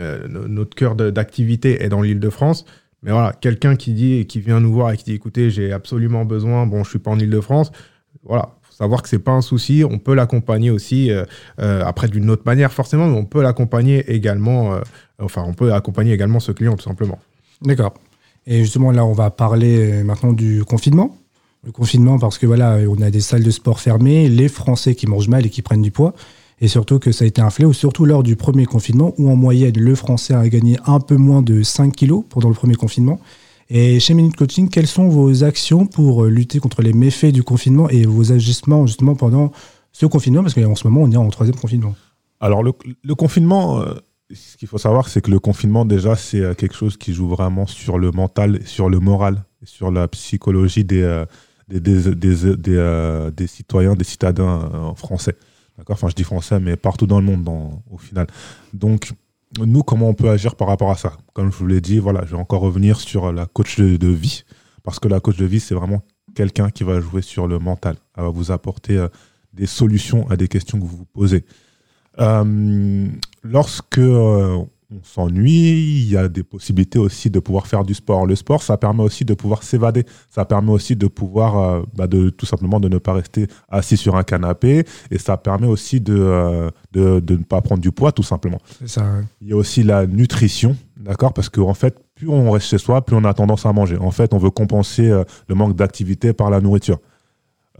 euh, 0.00 0.28
notre 0.48 0.74
cœur 0.74 0.94
de- 0.94 1.10
d'activité 1.10 1.82
est 1.82 1.90
dans 1.90 2.00
l'Île-de-France. 2.00 2.64
Mais 3.02 3.10
voilà, 3.10 3.34
quelqu'un 3.38 3.76
qui 3.76 3.92
dit, 3.92 4.24
qui 4.26 4.40
vient 4.40 4.60
nous 4.60 4.72
voir 4.72 4.92
et 4.92 4.96
qui 4.96 5.04
dit, 5.04 5.12
écoutez, 5.12 5.50
j'ai 5.50 5.72
absolument 5.72 6.24
besoin, 6.24 6.66
bon, 6.66 6.84
je 6.84 6.88
suis 6.88 6.98
pas 6.98 7.10
en 7.10 7.18
Île-de-France. 7.18 7.70
Voilà, 8.22 8.54
savoir 8.76 9.02
que 9.02 9.08
c'est 9.08 9.18
pas 9.18 9.32
un 9.32 9.40
souci. 9.40 9.84
On 9.88 9.98
peut 9.98 10.14
l'accompagner 10.14 10.70
aussi, 10.70 11.10
euh, 11.10 11.24
euh, 11.60 11.82
après 11.84 12.08
d'une 12.08 12.30
autre 12.30 12.42
manière 12.46 12.72
forcément, 12.72 13.06
mais 13.06 13.16
on 13.16 13.24
peut 13.24 13.42
l'accompagner 13.42 14.10
également. 14.12 14.74
euh, 14.74 14.80
enfin, 15.20 15.44
on 15.46 15.54
peut 15.54 15.72
accompagner 15.72 16.12
également 16.12 16.40
ce 16.40 16.52
client 16.52 16.76
tout 16.76 16.84
simplement. 16.84 17.18
D'accord. 17.62 17.94
Et 18.46 18.60
justement, 18.60 18.90
là, 18.90 19.04
on 19.06 19.12
va 19.12 19.30
parler 19.30 20.02
maintenant 20.02 20.32
du 20.32 20.64
confinement. 20.64 21.16
Le 21.64 21.72
confinement, 21.72 22.18
parce 22.18 22.36
que 22.36 22.46
voilà, 22.46 22.78
on 22.88 23.00
a 23.00 23.10
des 23.10 23.22
salles 23.22 23.42
de 23.42 23.50
sport 23.50 23.80
fermées, 23.80 24.28
les 24.28 24.48
Français 24.48 24.94
qui 24.94 25.06
mangent 25.06 25.28
mal 25.28 25.46
et 25.46 25.48
qui 25.50 25.62
prennent 25.62 25.80
du 25.80 25.90
poids. 25.90 26.12
Et 26.60 26.68
surtout 26.68 26.98
que 26.98 27.10
ça 27.10 27.24
a 27.24 27.28
été 27.28 27.40
un 27.40 27.48
fléau, 27.48 27.72
surtout 27.72 28.04
lors 28.04 28.22
du 28.22 28.36
premier 28.36 28.66
confinement, 28.66 29.14
où 29.16 29.30
en 29.30 29.36
moyenne, 29.36 29.78
le 29.78 29.94
Français 29.94 30.34
a 30.34 30.46
gagné 30.46 30.76
un 30.84 31.00
peu 31.00 31.16
moins 31.16 31.40
de 31.40 31.62
5 31.62 31.94
kilos 31.94 32.24
pendant 32.28 32.50
le 32.50 32.54
premier 32.54 32.74
confinement. 32.74 33.18
Et 33.70 33.98
chez 34.00 34.14
Minute 34.14 34.36
Coaching, 34.36 34.68
quelles 34.68 34.86
sont 34.86 35.08
vos 35.08 35.42
actions 35.42 35.86
pour 35.86 36.24
euh, 36.24 36.28
lutter 36.28 36.58
contre 36.58 36.82
les 36.82 36.92
méfaits 36.92 37.32
du 37.32 37.42
confinement 37.42 37.88
et 37.88 38.04
vos 38.04 38.32
ajustements 38.32 38.86
justement 38.86 39.14
pendant 39.14 39.52
ce 39.92 40.06
confinement? 40.06 40.42
Parce 40.42 40.54
qu'en 40.54 40.74
ce 40.74 40.86
moment, 40.86 41.02
on 41.02 41.10
est 41.10 41.16
en 41.16 41.28
troisième 41.30 41.56
confinement. 41.56 41.94
Alors, 42.40 42.62
le, 42.62 43.14
confinement, 43.14 43.80
euh, 43.80 43.94
ce 44.32 44.56
qu'il 44.58 44.68
faut 44.68 44.78
savoir, 44.78 45.08
c'est 45.08 45.22
que 45.22 45.30
le 45.30 45.38
confinement, 45.38 45.86
déjà, 45.86 46.14
c'est 46.14 46.40
euh, 46.40 46.54
quelque 46.54 46.74
chose 46.74 46.98
qui 46.98 47.14
joue 47.14 47.28
vraiment 47.28 47.66
sur 47.66 47.98
le 47.98 48.10
mental, 48.10 48.60
sur 48.66 48.90
le 48.90 48.98
moral, 48.98 49.44
sur 49.62 49.90
la 49.90 50.08
psychologie 50.08 50.84
des, 50.84 51.24
des, 51.68 53.46
citoyens, 53.46 53.94
des 53.94 54.04
citadins 54.04 54.94
français. 54.94 55.36
D'accord? 55.78 55.94
Enfin, 55.94 56.08
je 56.08 56.14
dis 56.14 56.24
français, 56.24 56.60
mais 56.60 56.76
partout 56.76 57.06
dans 57.06 57.18
le 57.18 57.26
monde, 57.26 57.48
au 57.90 57.96
final. 57.96 58.26
Donc, 58.74 59.10
nous, 59.58 59.82
comment 59.82 60.08
on 60.08 60.14
peut 60.14 60.30
agir 60.30 60.56
par 60.56 60.68
rapport 60.68 60.90
à 60.90 60.96
ça 60.96 61.16
Comme 61.32 61.52
je 61.52 61.56
vous 61.56 61.66
l'ai 61.66 61.80
dit, 61.80 61.98
voilà, 61.98 62.24
je 62.24 62.32
vais 62.32 62.40
encore 62.40 62.60
revenir 62.60 63.00
sur 63.00 63.32
la 63.32 63.46
coach 63.46 63.78
de, 63.78 64.08
vie, 64.08 64.44
parce 64.82 64.98
que 64.98 65.08
la 65.08 65.20
coach 65.20 65.36
de 65.36 65.44
vie, 65.44 65.60
c'est 65.60 65.74
vraiment 65.74 66.02
quelqu'un 66.34 66.70
qui 66.70 66.84
va 66.84 67.00
jouer 67.00 67.22
sur 67.22 67.46
le 67.46 67.58
mental. 67.58 67.96
Elle 68.16 68.24
va 68.24 68.30
vous 68.30 68.50
apporter 68.50 68.96
euh, 68.96 69.08
des 69.52 69.66
solutions 69.66 70.28
à 70.30 70.36
des 70.36 70.48
questions 70.48 70.78
que 70.78 70.84
vous 70.84 70.96
vous 70.96 71.04
posez. 71.06 71.44
Euh, 72.20 73.08
lorsque 73.42 73.98
euh, 73.98 74.58
on 74.94 75.02
s'ennuie, 75.02 76.02
il 76.02 76.10
y 76.10 76.16
a 76.16 76.28
des 76.28 76.42
possibilités 76.42 76.98
aussi 76.98 77.30
de 77.30 77.40
pouvoir 77.40 77.66
faire 77.66 77.84
du 77.84 77.94
sport. 77.94 78.26
Le 78.26 78.36
sport, 78.36 78.62
ça 78.62 78.76
permet 78.76 79.02
aussi 79.02 79.24
de 79.24 79.34
pouvoir 79.34 79.62
s'évader. 79.62 80.04
Ça 80.30 80.44
permet 80.44 80.70
aussi 80.70 80.96
de 80.96 81.06
pouvoir, 81.06 81.58
euh, 81.58 81.82
bah, 81.94 82.06
de 82.06 82.30
tout 82.30 82.46
simplement, 82.46 82.80
de 82.80 82.88
ne 82.88 82.98
pas 82.98 83.12
rester 83.12 83.46
assis 83.68 83.96
sur 83.96 84.16
un 84.16 84.22
canapé. 84.22 84.84
Et 85.10 85.18
ça 85.18 85.36
permet 85.36 85.66
aussi 85.66 86.00
de, 86.00 86.16
euh, 86.16 86.70
de, 86.92 87.20
de 87.20 87.36
ne 87.36 87.42
pas 87.42 87.60
prendre 87.60 87.80
du 87.80 87.92
poids, 87.92 88.12
tout 88.12 88.22
simplement. 88.22 88.58
Ça. 88.86 89.04
Il 89.40 89.48
y 89.48 89.52
a 89.52 89.56
aussi 89.56 89.82
la 89.82 90.06
nutrition, 90.06 90.76
d'accord? 90.96 91.32
Parce 91.32 91.48
qu'en 91.48 91.68
en 91.68 91.74
fait, 91.74 91.98
plus 92.14 92.28
on 92.28 92.50
reste 92.50 92.68
chez 92.68 92.78
soi, 92.78 93.04
plus 93.04 93.16
on 93.16 93.24
a 93.24 93.34
tendance 93.34 93.66
à 93.66 93.72
manger. 93.72 93.96
En 93.98 94.10
fait, 94.10 94.32
on 94.34 94.38
veut 94.38 94.50
compenser 94.50 95.08
euh, 95.08 95.24
le 95.48 95.54
manque 95.54 95.74
d'activité 95.76 96.32
par 96.32 96.50
la 96.50 96.60
nourriture. 96.60 96.98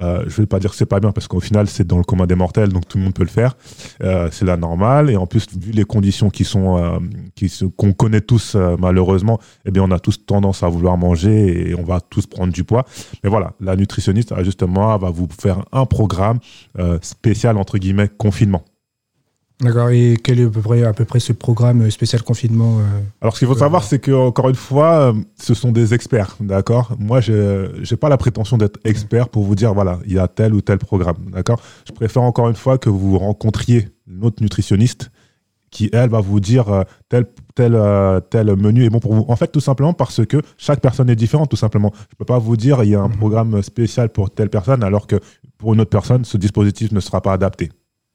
Euh, 0.00 0.24
je 0.26 0.36
vais 0.36 0.46
pas 0.46 0.58
dire 0.58 0.70
que 0.70 0.76
c'est 0.76 0.86
pas 0.86 0.98
bien 0.98 1.12
parce 1.12 1.28
qu'au 1.28 1.40
final 1.40 1.68
c'est 1.68 1.86
dans 1.86 1.98
le 1.98 2.04
commun 2.04 2.26
des 2.26 2.34
mortels 2.34 2.70
donc 2.70 2.88
tout 2.88 2.98
le 2.98 3.04
monde 3.04 3.14
peut 3.14 3.22
le 3.22 3.28
faire. 3.28 3.56
Euh, 4.02 4.28
c'est 4.32 4.44
la 4.44 4.56
normale. 4.56 5.10
Et 5.10 5.16
en 5.16 5.26
plus 5.26 5.46
vu 5.56 5.72
les 5.72 5.84
conditions 5.84 6.30
qui 6.30 6.44
sont 6.44 6.78
euh, 6.78 6.98
qui 7.34 7.52
qu'on 7.76 7.92
connaît 7.92 8.20
tous 8.20 8.54
euh, 8.54 8.76
malheureusement 8.78 9.38
eh 9.64 9.70
bien 9.70 9.82
on 9.82 9.90
a 9.90 9.98
tous 10.00 10.26
tendance 10.26 10.62
à 10.62 10.68
vouloir 10.68 10.96
manger 10.96 11.70
et 11.70 11.74
on 11.74 11.84
va 11.84 12.00
tous 12.00 12.26
prendre 12.26 12.52
du 12.52 12.64
poids. 12.64 12.84
Mais 13.22 13.30
voilà 13.30 13.52
la 13.60 13.76
nutritionniste 13.76 14.34
justement 14.42 14.96
va 14.98 15.10
vous 15.10 15.28
faire 15.40 15.64
un 15.72 15.86
programme 15.86 16.38
euh, 16.78 16.98
spécial 17.02 17.56
entre 17.56 17.78
guillemets 17.78 18.08
confinement 18.08 18.64
D'accord. 19.60 19.90
Et 19.90 20.16
quel 20.22 20.40
est 20.40 20.44
à 20.46 20.50
peu 20.50 20.60
près, 20.60 20.82
à 20.82 20.92
peu 20.92 21.04
près 21.04 21.20
ce 21.20 21.32
programme 21.32 21.88
spécial 21.90 22.22
confinement 22.22 22.80
euh, 22.80 23.00
Alors, 23.20 23.34
ce 23.34 23.38
qu'il 23.38 23.48
faut 23.48 23.56
savoir, 23.56 23.84
c'est 23.84 24.00
que 24.00 24.10
encore 24.10 24.48
une 24.48 24.56
fois, 24.56 24.94
euh, 24.94 25.12
ce 25.40 25.54
sont 25.54 25.70
des 25.70 25.94
experts, 25.94 26.36
d'accord? 26.40 26.96
Moi, 26.98 27.20
je 27.20 27.70
n'ai 27.78 27.96
pas 27.96 28.08
la 28.08 28.16
prétention 28.16 28.58
d'être 28.58 28.80
expert 28.84 29.28
pour 29.28 29.44
vous 29.44 29.54
dire, 29.54 29.72
voilà, 29.72 30.00
il 30.06 30.12
y 30.12 30.18
a 30.18 30.26
tel 30.26 30.54
ou 30.54 30.60
tel 30.60 30.78
programme, 30.78 31.30
d'accord? 31.32 31.60
Je 31.86 31.92
préfère 31.92 32.22
encore 32.22 32.48
une 32.48 32.56
fois 32.56 32.78
que 32.78 32.90
vous 32.90 33.16
rencontriez 33.16 33.88
notre 34.08 34.42
nutritionniste 34.42 35.10
qui, 35.70 35.88
elle, 35.92 36.10
va 36.10 36.20
vous 36.20 36.40
dire 36.40 36.68
euh, 36.68 36.82
tel, 37.08 37.26
tel, 37.54 37.74
euh, 37.74 38.20
tel 38.20 38.54
menu 38.56 38.84
est 38.84 38.90
bon 38.90 39.00
pour 39.00 39.14
vous. 39.14 39.24
En 39.28 39.36
fait, 39.36 39.48
tout 39.48 39.60
simplement 39.60 39.92
parce 39.92 40.24
que 40.26 40.42
chaque 40.56 40.80
personne 40.80 41.08
est 41.10 41.16
différente, 41.16 41.50
tout 41.50 41.56
simplement. 41.56 41.92
Je 41.94 42.14
ne 42.14 42.16
peux 42.18 42.24
pas 42.24 42.38
vous 42.38 42.56
dire, 42.56 42.82
il 42.82 42.90
y 42.90 42.94
a 42.94 43.00
un 43.00 43.08
Mhm. 43.08 43.16
programme 43.16 43.62
spécial 43.62 44.08
pour 44.08 44.30
telle 44.30 44.50
personne, 44.50 44.82
alors 44.82 45.06
que 45.06 45.16
pour 45.58 45.74
une 45.74 45.80
autre 45.80 45.90
personne, 45.90 46.24
ce 46.24 46.36
dispositif 46.36 46.90
ne 46.92 47.00
sera 47.00 47.20
pas 47.20 47.32
adapté. 47.32 47.70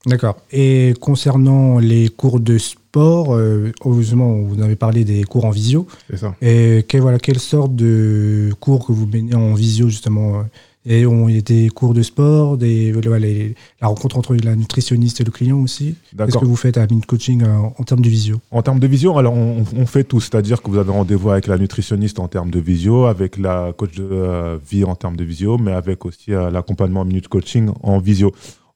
D'accord. 0.05 0.37
Et 0.51 0.93
concernant 1.01 1.77
les 1.79 2.07
cours 2.09 2.39
de 2.39 2.57
sport, 2.57 3.33
euh, 3.35 3.71
heureusement, 3.85 4.33
vous 4.41 4.61
avez 4.61 4.75
parlé 4.77 5.03
des 5.03 5.23
cours 5.23 5.45
en 5.45 5.49
visio. 5.49 5.87
C'est 6.09 6.17
ça. 6.17 6.35
Et 6.41 6.85
quelle, 6.87 7.01
voilà, 7.01 7.19
quelle 7.19 7.39
sorte 7.39 7.75
de 7.75 8.49
cours 8.61 8.85
que 8.87 8.93
vous 8.93 9.05
menez 9.07 9.35
en 9.35 9.53
visio, 9.55 9.89
justement 9.89 10.39
euh, 10.39 10.43
Et 10.85 11.05
on 11.05 11.27
il 11.27 11.35
y 11.35 11.37
a 11.37 11.41
des 11.41 11.67
cours 11.67 11.93
de 11.93 12.01
sport, 12.01 12.57
des, 12.57 12.93
voilà, 12.93 13.19
les- 13.19 13.55
la 13.81 13.89
rencontre 13.89 14.17
entre 14.17 14.33
la 14.35 14.55
nutritionniste 14.55 15.19
et 15.19 15.25
le 15.25 15.31
client 15.31 15.59
aussi? 15.59 15.95
Qu'est-ce 16.17 16.37
que 16.37 16.45
vous 16.45 16.55
faites 16.55 16.77
à 16.77 16.87
Mint 16.89 17.05
Coaching 17.05 17.43
euh, 17.43 17.57
en 17.77 17.83
termes 17.83 18.01
de 18.01 18.09
visio? 18.09 18.37
En 18.51 18.61
termes 18.61 18.79
de 18.79 18.87
visio, 18.87 19.17
alors 19.17 19.33
on, 19.33 19.65
on 19.75 19.85
fait 19.85 20.05
tout, 20.05 20.21
c'est-à-dire 20.21 20.61
que 20.61 20.71
vous 20.71 20.77
avez 20.77 20.91
rendez-vous 20.91 21.29
avec 21.31 21.45
la 21.47 21.57
nutritionniste 21.57 22.19
en 22.19 22.29
termes 22.29 22.51
de 22.51 22.59
visio, 22.61 23.05
avec 23.05 23.37
la 23.37 23.73
coach 23.77 23.95
de 23.97 24.07
euh, 24.09 24.57
vie 24.71 24.85
en 24.85 24.95
termes 24.95 25.17
de 25.17 25.25
visio, 25.25 25.57
mais 25.57 25.73
avec 25.73 26.05
aussi 26.05 26.33
euh, 26.33 26.49
l'accompagnement 26.49 27.03
minute 27.03 27.27
coaching 27.27 27.69
en 27.83 27.99
visio. 27.99 28.31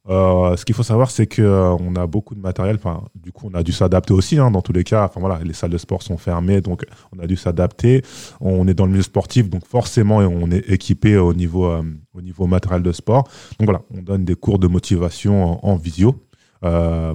Euh, 0.09 0.57
ce 0.57 0.65
qu'il 0.65 0.75
faut 0.75 0.83
savoir, 0.83 1.09
c'est 1.11 1.27
que 1.27 1.41
euh, 1.41 1.69
on 1.79 1.95
a 1.95 2.07
beaucoup 2.07 2.35
de 2.35 2.41
matériel. 2.41 2.75
Enfin, 2.75 3.03
du 3.15 3.31
coup, 3.31 3.49
on 3.51 3.55
a 3.55 3.63
dû 3.63 3.71
s'adapter 3.71 4.13
aussi. 4.13 4.37
hein, 4.37 4.51
dans 4.51 4.61
tous 4.61 4.73
les 4.73 4.83
cas, 4.83 5.05
enfin 5.05 5.21
voilà, 5.21 5.39
les 5.43 5.53
salles 5.53 5.71
de 5.71 5.77
sport 5.77 6.03
sont 6.03 6.17
fermées, 6.17 6.59
donc 6.59 6.85
on 7.15 7.19
a 7.19 7.27
dû 7.27 7.37
s'adapter. 7.37 8.03
On 8.41 8.67
est 8.67 8.73
dans 8.73 8.85
le 8.85 8.91
milieu 8.91 9.03
sportif, 9.03 9.49
donc 9.49 9.65
forcément, 9.65 10.17
on 10.17 10.51
est 10.51 10.69
équipé 10.69 11.17
au 11.17 11.33
niveau 11.33 11.67
euh, 11.67 11.83
au 12.13 12.21
niveau 12.21 12.47
matériel 12.47 12.83
de 12.83 12.91
sport. 12.91 13.23
Donc 13.59 13.67
voilà, 13.67 13.81
on 13.95 14.01
donne 14.01 14.25
des 14.25 14.35
cours 14.35 14.59
de 14.59 14.67
motivation 14.67 15.63
en, 15.63 15.71
en 15.71 15.75
visio 15.77 16.15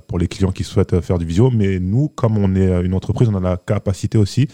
pour 0.06 0.18
les 0.18 0.28
clients 0.28 0.52
qui 0.52 0.62
souhaitent 0.62 1.00
faire 1.00 1.16
du 1.16 1.24
visio. 1.24 1.50
Mais 1.50 1.78
nous, 1.78 2.08
comme 2.10 2.36
on 2.36 2.54
est 2.54 2.84
une 2.84 2.92
entreprise, 2.92 3.30
on 3.30 3.34
a 3.34 3.40
la 3.40 3.56
capacité 3.56 4.18
aussi 4.18 4.46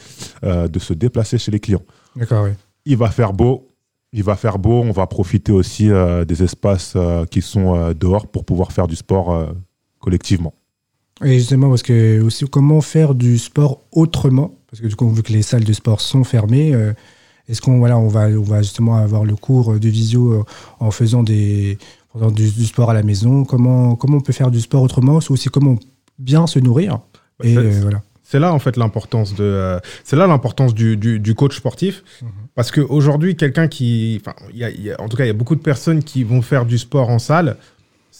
de 0.45 0.79
se 0.79 0.93
déplacer 0.95 1.37
chez 1.37 1.51
les 1.51 1.59
clients. 1.59 1.83
D'accord, 2.15 2.45
oui. 2.45 2.51
Il 2.85 2.97
va 2.97 3.11
faire 3.11 3.33
beau. 3.33 3.74
Il 4.17 4.23
va 4.23 4.37
faire 4.37 4.59
beau, 4.59 4.81
on 4.83 4.93
va 4.93 5.07
profiter 5.09 5.51
aussi 5.53 5.91
euh, 5.91 6.25
des 6.25 6.43
espaces 6.43 6.93
euh, 6.95 7.25
qui 7.27 7.43
sont 7.43 7.75
euh, 7.75 7.93
dehors 7.95 8.29
pour 8.29 8.45
pouvoir 8.45 8.71
faire 8.73 8.87
du 8.87 8.95
sport 8.97 9.49
collectivement. 9.99 10.55
Et 11.25 11.39
justement, 11.39 11.69
parce 11.69 11.83
que 11.83 12.21
aussi, 12.23 12.45
comment 12.47 12.81
faire 12.81 13.15
du 13.15 13.39
sport 13.39 13.81
autrement? 13.93 14.55
Parce 14.71 14.81
que 14.81 14.87
du 14.87 14.97
coup, 14.97 15.09
vu 15.11 15.23
que 15.23 15.33
les 15.33 15.43
salles 15.43 15.65
de 15.65 15.73
sport 15.73 16.01
sont 16.01 16.25
fermées, 16.25 16.73
est-ce 17.49 17.61
qu'on 17.61 17.79
voilà, 17.79 17.97
on 17.99 18.09
va, 18.09 18.27
on 18.27 18.43
va 18.43 18.63
justement 18.63 18.97
avoir 18.97 19.25
le 19.25 19.37
cours 19.37 19.79
de 19.79 19.89
visio 19.89 20.45
en 20.81 20.91
faisant 20.91 21.23
des, 21.23 21.79
en 22.15 22.31
du, 22.31 22.51
du 22.51 22.67
sport 22.67 22.91
à 22.91 22.95
la 22.95 23.03
maison? 23.05 23.45
Comment, 23.45 23.95
comment 23.97 24.17
on 24.19 24.21
peut 24.21 24.33
faire 24.33 24.51
du 24.51 24.61
sport 24.61 24.83
autrement? 24.83 25.21
C'est 25.21 25.31
aussi 25.31 25.49
comment 25.49 25.77
bien 26.19 26.47
se 26.47 26.59
nourrir. 26.59 26.99
Bah, 27.39 27.47
Et 27.47 27.55
c'est- 27.55 27.81
voilà. 27.81 28.03
C'est 28.27 28.39
là 28.41 28.53
en 28.53 28.59
fait 28.59 28.77
l'importance 28.77 29.35
de, 29.35 29.45
euh, 29.45 29.79
c'est 30.03 30.17
là 30.17 30.27
l'importance 30.27 30.75
du, 30.75 30.97
du, 30.97 31.21
du 31.21 31.35
coach 31.35 31.57
sportif, 31.57 32.03
Mhm. 32.23 32.29
Parce 32.55 32.71
qu'aujourd'hui 32.71 33.37
quelqu'un 33.37 33.69
qui, 33.69 34.21
enfin, 34.21 34.35
y 34.53 34.65
a- 34.65 34.71
y 34.71 34.91
a- 34.93 35.01
en 35.01 35.09
tout 35.09 35.17
cas 35.17 35.25
il 35.25 35.29
y 35.29 35.31
a 35.31 35.35
beaucoup 35.35 35.57
de 35.57 35.61
personnes 35.63 36.03
qui 36.03 36.25
vont 36.25 36.43
faire 36.43 36.67
du 36.67 36.79
sport 36.79 37.11
en 37.11 37.19
salle 37.19 37.57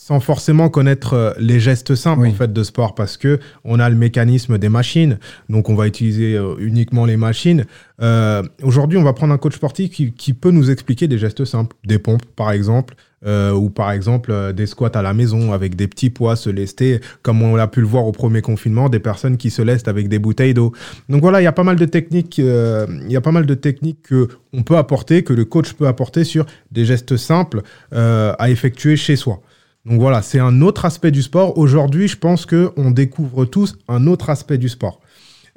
sans 0.07 0.21
forcément 0.21 0.69
connaître 0.69 1.15
euh, 1.15 1.33
les 1.39 1.59
gestes 1.59 1.95
simples 1.95 2.25
Oui. 2.25 2.29
en 2.29 2.35
fait 2.35 2.53
de 2.53 2.63
sport, 2.63 2.95
parce 2.95 3.17
que 3.17 3.39
on 3.65 3.81
a 3.81 3.89
le 3.89 3.97
mécanisme 3.97 4.59
des 4.59 4.69
machines, 4.69 5.19
donc 5.49 5.71
on 5.71 5.75
va 5.75 5.87
utiliser 5.87 6.35
euh, 6.37 6.57
uniquement 6.59 7.07
les 7.07 7.17
machines. 7.17 7.65
Euh, 8.03 8.43
Aujourd'hui, 8.63 8.99
on 8.99 9.03
va 9.03 9.15
prendre 9.15 9.33
un 9.33 9.39
coach 9.39 9.55
sportif 9.55 9.91
qui, 9.91 10.13
qui 10.13 10.35
peut 10.35 10.51
nous 10.51 10.71
expliquer 10.71 11.09
des 11.09 11.17
gestes 11.17 11.47
simples, 11.47 11.75
des 11.87 11.99
pompes 11.99 12.27
par 12.37 12.53
exemple, 12.53 12.97
euh, 13.25 13.53
ou 13.53 13.71
par 13.71 13.93
exemple 13.93 14.53
des 14.53 14.67
squats 14.67 14.91
à 14.93 15.01
la 15.01 15.15
maison 15.15 15.55
avec 15.55 15.75
des 15.75 15.89
petits 15.89 16.11
poids 16.11 16.37
se 16.37 16.51
lester, 16.51 17.01
comme 17.23 17.41
on 17.41 17.57
l'a 17.57 17.67
pu 17.67 17.81
le 17.81 17.87
voir 17.87 18.05
au 18.05 18.13
premier 18.13 18.43
confinement, 18.43 18.91
des 18.91 18.99
personnes 19.01 19.39
qui 19.39 19.49
se 19.49 19.63
lestent 19.63 19.89
avec 19.89 20.11
des 20.11 20.19
bouteilles 20.19 20.53
d'eau. 20.53 20.73
Donc 21.09 21.23
voilà, 21.23 21.41
il 21.41 21.45
y 21.45 21.47
a 21.47 21.53
pas 21.53 21.65
mal 21.65 21.77
de 21.77 21.87
techniques, 21.87 22.39
euh, 22.41 22.87
il 23.07 23.11
y 23.11 23.17
a 23.17 23.23
pas 23.23 23.33
mal 23.33 23.47
de 23.47 23.55
techniques 23.55 24.03
que 24.03 24.29
on 24.53 24.65
peut 24.65 24.77
apporter, 24.77 25.25
que 25.25 25.33
le 25.33 25.47
coach 25.47 25.73
peut 25.73 25.87
apporter 25.87 26.25
sur 26.25 26.45
des 26.73 26.85
gestes 26.85 27.17
simples 27.17 27.63
à 27.91 28.51
effectuer 28.51 28.97
chez 28.97 29.17
soi. 29.17 29.41
Donc 29.87 30.01
voilà, 30.01 30.23
c'est 30.23 30.39
un 30.39 30.63
autre 30.63 30.85
aspect 30.85 31.11
du 31.11 31.23
sport. 31.23 31.59
Aujourd'hui, 31.59 32.09
je 32.09 32.17
pense 32.17 32.47
que 32.47 32.71
on 32.77 32.91
découvre 32.91 33.45
tous 33.45 33.77
un 33.89 34.07
autre 34.07 34.31
aspect 34.31 34.57
du 34.59 34.69
sport. 34.69 35.01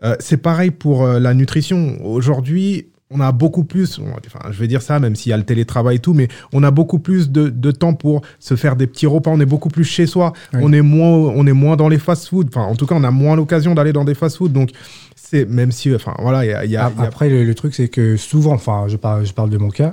Euh, 0.04 0.16
c'est 0.20 0.38
pareil 0.38 0.72
pour 0.72 1.04
euh, 1.04 1.20
la 1.20 1.34
nutrition. 1.34 1.98
Aujourd'hui, 2.06 2.88
on 3.10 3.22
a 3.22 3.32
beaucoup 3.32 3.64
plus, 3.64 4.00
enfin, 4.00 4.52
je 4.52 4.60
vais 4.60 4.68
dire 4.68 4.82
ça, 4.82 5.00
même 5.00 5.16
s'il 5.16 5.30
y 5.30 5.34
a 5.34 5.38
le 5.38 5.44
télétravail 5.46 5.96
et 5.96 6.00
tout, 6.00 6.14
mais 6.14 6.28
on 6.52 6.62
a 6.64 6.72
beaucoup 6.72 7.00
plus 7.00 7.32
de, 7.32 7.48
de 7.48 7.72
temps 7.72 7.94
pour 7.94 8.22
se 8.38 8.56
faire 8.58 8.76
des 8.76 8.86
petits 8.86 9.06
repas. 9.08 9.32
On 9.32 9.40
est 9.40 9.46
beaucoup 9.46 9.70
plus 9.70 9.86
chez 9.86 10.06
soi. 10.06 10.34
Oui. 10.54 10.60
On 10.62 10.74
est 10.74 10.82
moins, 10.82 11.08
on 11.34 11.48
est 11.48 11.54
moins 11.54 11.78
dans 11.78 11.88
les 11.88 12.00
fast-food. 12.00 12.50
Enfin, 12.50 12.64
en 12.68 12.76
tout 12.76 12.86
cas, 12.86 12.96
on 12.96 13.06
a 13.06 13.12
moins 13.12 13.38
l'occasion 13.38 13.74
d'aller 13.76 13.94
dans 13.94 14.04
des 14.04 14.14
fast-food. 14.14 14.52
Donc, 14.52 14.72
c'est 15.16 15.46
même 15.46 15.72
si, 15.72 15.96
enfin, 15.96 16.16
voilà, 16.20 16.44
il 16.46 16.50
y 16.50 16.54
a, 16.54 16.66
il 16.66 16.72
y 16.72 16.76
a- 16.76 16.86
Ap- 16.88 16.94
il 16.98 17.00
y 17.02 17.06
a- 17.06 17.08
Après, 17.08 17.30
le, 17.30 17.46
le 17.46 17.56
truc, 17.56 17.74
c'est 17.76 17.88
que 17.88 18.18
souvent, 18.18 18.54
enfin, 18.54 18.86
je 18.90 18.98
parle, 18.98 19.26
je 19.26 19.32
parle 19.34 19.50
de 19.52 19.58
mon 19.58 19.70
cas, 19.70 19.92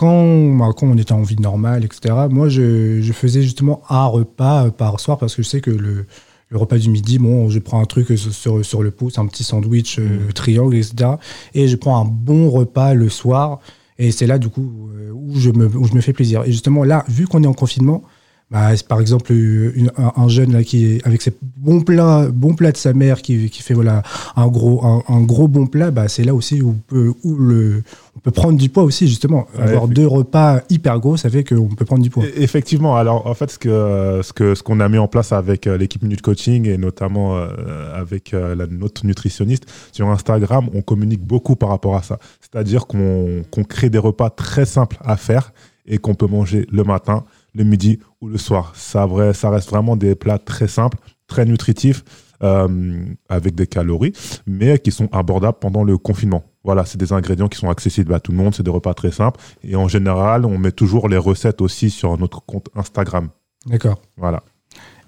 quand, 0.00 0.56
bah, 0.56 0.70
quand 0.74 0.86
on 0.86 0.96
était 0.96 1.12
en 1.12 1.22
vie 1.22 1.36
normale, 1.36 1.84
etc., 1.84 2.14
moi, 2.30 2.48
je, 2.48 3.02
je 3.02 3.12
faisais 3.12 3.42
justement 3.42 3.82
un 3.90 4.06
repas 4.06 4.64
euh, 4.64 4.70
par 4.70 4.98
soir 4.98 5.18
parce 5.18 5.36
que 5.36 5.42
je 5.42 5.48
sais 5.48 5.60
que 5.60 5.70
le, 5.70 6.06
le 6.48 6.56
repas 6.56 6.78
du 6.78 6.88
midi, 6.88 7.18
bon, 7.18 7.50
je 7.50 7.58
prends 7.58 7.82
un 7.82 7.84
truc 7.84 8.10
euh, 8.10 8.16
sur, 8.16 8.64
sur 8.64 8.82
le 8.82 8.92
pouce, 8.92 9.18
un 9.18 9.26
petit 9.26 9.44
sandwich 9.44 9.98
euh, 9.98 10.32
triangle, 10.34 10.74
etc., 10.74 11.10
et 11.52 11.68
je 11.68 11.76
prends 11.76 12.00
un 12.00 12.06
bon 12.06 12.48
repas 12.48 12.94
le 12.94 13.10
soir. 13.10 13.60
Et 13.98 14.10
c'est 14.10 14.26
là, 14.26 14.38
du 14.38 14.48
coup, 14.48 14.88
où 15.12 15.38
je, 15.38 15.50
me, 15.50 15.66
où 15.66 15.84
je 15.84 15.92
me 15.92 16.00
fais 16.00 16.14
plaisir. 16.14 16.44
Et 16.46 16.52
justement, 16.52 16.82
là, 16.82 17.04
vu 17.06 17.26
qu'on 17.26 17.42
est 17.42 17.46
en 17.46 17.52
confinement, 17.52 18.02
bah, 18.50 18.70
par 18.88 19.00
exemple 19.00 19.32
euh, 19.32 19.72
une- 19.76 19.92
un, 19.96 20.12
un 20.16 20.28
jeune 20.28 20.52
là, 20.52 20.64
qui 20.64 20.84
est 20.86 21.06
avec 21.06 21.22
ses 21.22 21.32
bons 21.56 21.80
plats, 21.82 22.28
bons 22.32 22.54
plats 22.54 22.72
de 22.72 22.76
sa 22.76 22.92
mère 22.92 23.22
qui, 23.22 23.48
qui 23.50 23.62
fait 23.62 23.74
voilà, 23.74 24.02
un, 24.36 24.48
gros, 24.48 24.84
un, 24.84 25.02
un 25.08 25.20
gros 25.20 25.46
bon 25.48 25.66
plat, 25.66 25.90
bah, 25.90 26.08
c'est 26.08 26.24
là 26.24 26.34
aussi 26.34 26.60
où, 26.60 26.70
on 26.70 26.80
peut, 26.88 27.12
où 27.22 27.36
le, 27.36 27.82
on 28.16 28.20
peut 28.20 28.32
prendre 28.32 28.58
du 28.58 28.68
poids 28.68 28.82
aussi, 28.82 29.06
justement. 29.08 29.46
Ouais, 29.56 29.62
Avoir 29.64 29.86
deux 29.88 30.06
repas 30.06 30.60
hyper 30.68 30.98
gros, 30.98 31.16
ça 31.16 31.30
fait 31.30 31.44
qu'on 31.44 31.68
peut 31.68 31.84
prendre 31.84 32.02
du 32.02 32.10
poids. 32.10 32.24
E- 32.24 32.32
Effectivement, 32.42 32.96
alors 32.96 33.26
en 33.26 33.34
fait, 33.34 33.50
ce 33.52 33.58
que 33.58 34.20
ce 34.22 34.32
que 34.32 34.54
ce 34.56 34.62
qu'on 34.62 34.80
a 34.80 34.88
mis 34.88 34.98
en 34.98 35.06
place 35.08 35.32
avec 35.32 35.66
euh, 35.66 35.78
l'équipe 35.78 36.02
Minute 36.02 36.22
Coaching 36.22 36.66
et 36.68 36.76
notamment 36.76 37.36
euh, 37.36 37.46
avec 37.94 38.32
la, 38.32 38.66
notre 38.66 39.06
nutritionniste 39.06 39.64
sur 39.92 40.08
Instagram, 40.08 40.68
on 40.74 40.82
communique 40.82 41.22
beaucoup 41.24 41.54
par 41.56 41.68
rapport 41.68 41.94
à 41.96 42.02
ça. 42.02 42.18
C'est-à-dire 42.40 42.86
qu'on 42.86 43.42
qu'on 43.50 43.62
crée 43.64 43.90
des 43.90 43.98
repas 43.98 44.30
très 44.30 44.64
simples 44.64 44.96
à 45.04 45.16
faire 45.16 45.52
et 45.86 45.98
qu'on 45.98 46.14
peut 46.14 46.26
manger 46.26 46.66
le 46.70 46.82
matin, 46.84 47.24
le 47.54 47.64
midi 47.64 47.98
ou 48.20 48.28
le 48.28 48.38
soir. 48.38 48.72
Ça, 48.76 49.06
vrai, 49.06 49.34
ça 49.34 49.50
reste 49.50 49.70
vraiment 49.70 49.96
des 49.96 50.14
plats 50.14 50.38
très 50.38 50.68
simples, 50.68 50.98
très 51.26 51.44
nutritifs, 51.44 52.04
euh, 52.42 53.04
avec 53.28 53.54
des 53.54 53.66
calories, 53.66 54.12
mais 54.46 54.78
qui 54.78 54.92
sont 54.92 55.08
abordables 55.12 55.58
pendant 55.60 55.84
le 55.84 55.98
confinement. 55.98 56.42
Voilà, 56.64 56.84
c'est 56.84 56.98
des 56.98 57.12
ingrédients 57.12 57.48
qui 57.48 57.58
sont 57.58 57.70
accessibles 57.70 58.14
à 58.14 58.20
tout 58.20 58.32
le 58.32 58.38
monde, 58.38 58.54
c'est 58.54 58.62
des 58.62 58.70
repas 58.70 58.94
très 58.94 59.10
simples. 59.10 59.40
Et 59.62 59.76
en 59.76 59.88
général, 59.88 60.44
on 60.44 60.58
met 60.58 60.72
toujours 60.72 61.08
les 61.08 61.16
recettes 61.16 61.60
aussi 61.60 61.90
sur 61.90 62.16
notre 62.18 62.44
compte 62.44 62.68
Instagram. 62.74 63.28
D'accord. 63.66 64.00
Voilà. 64.16 64.42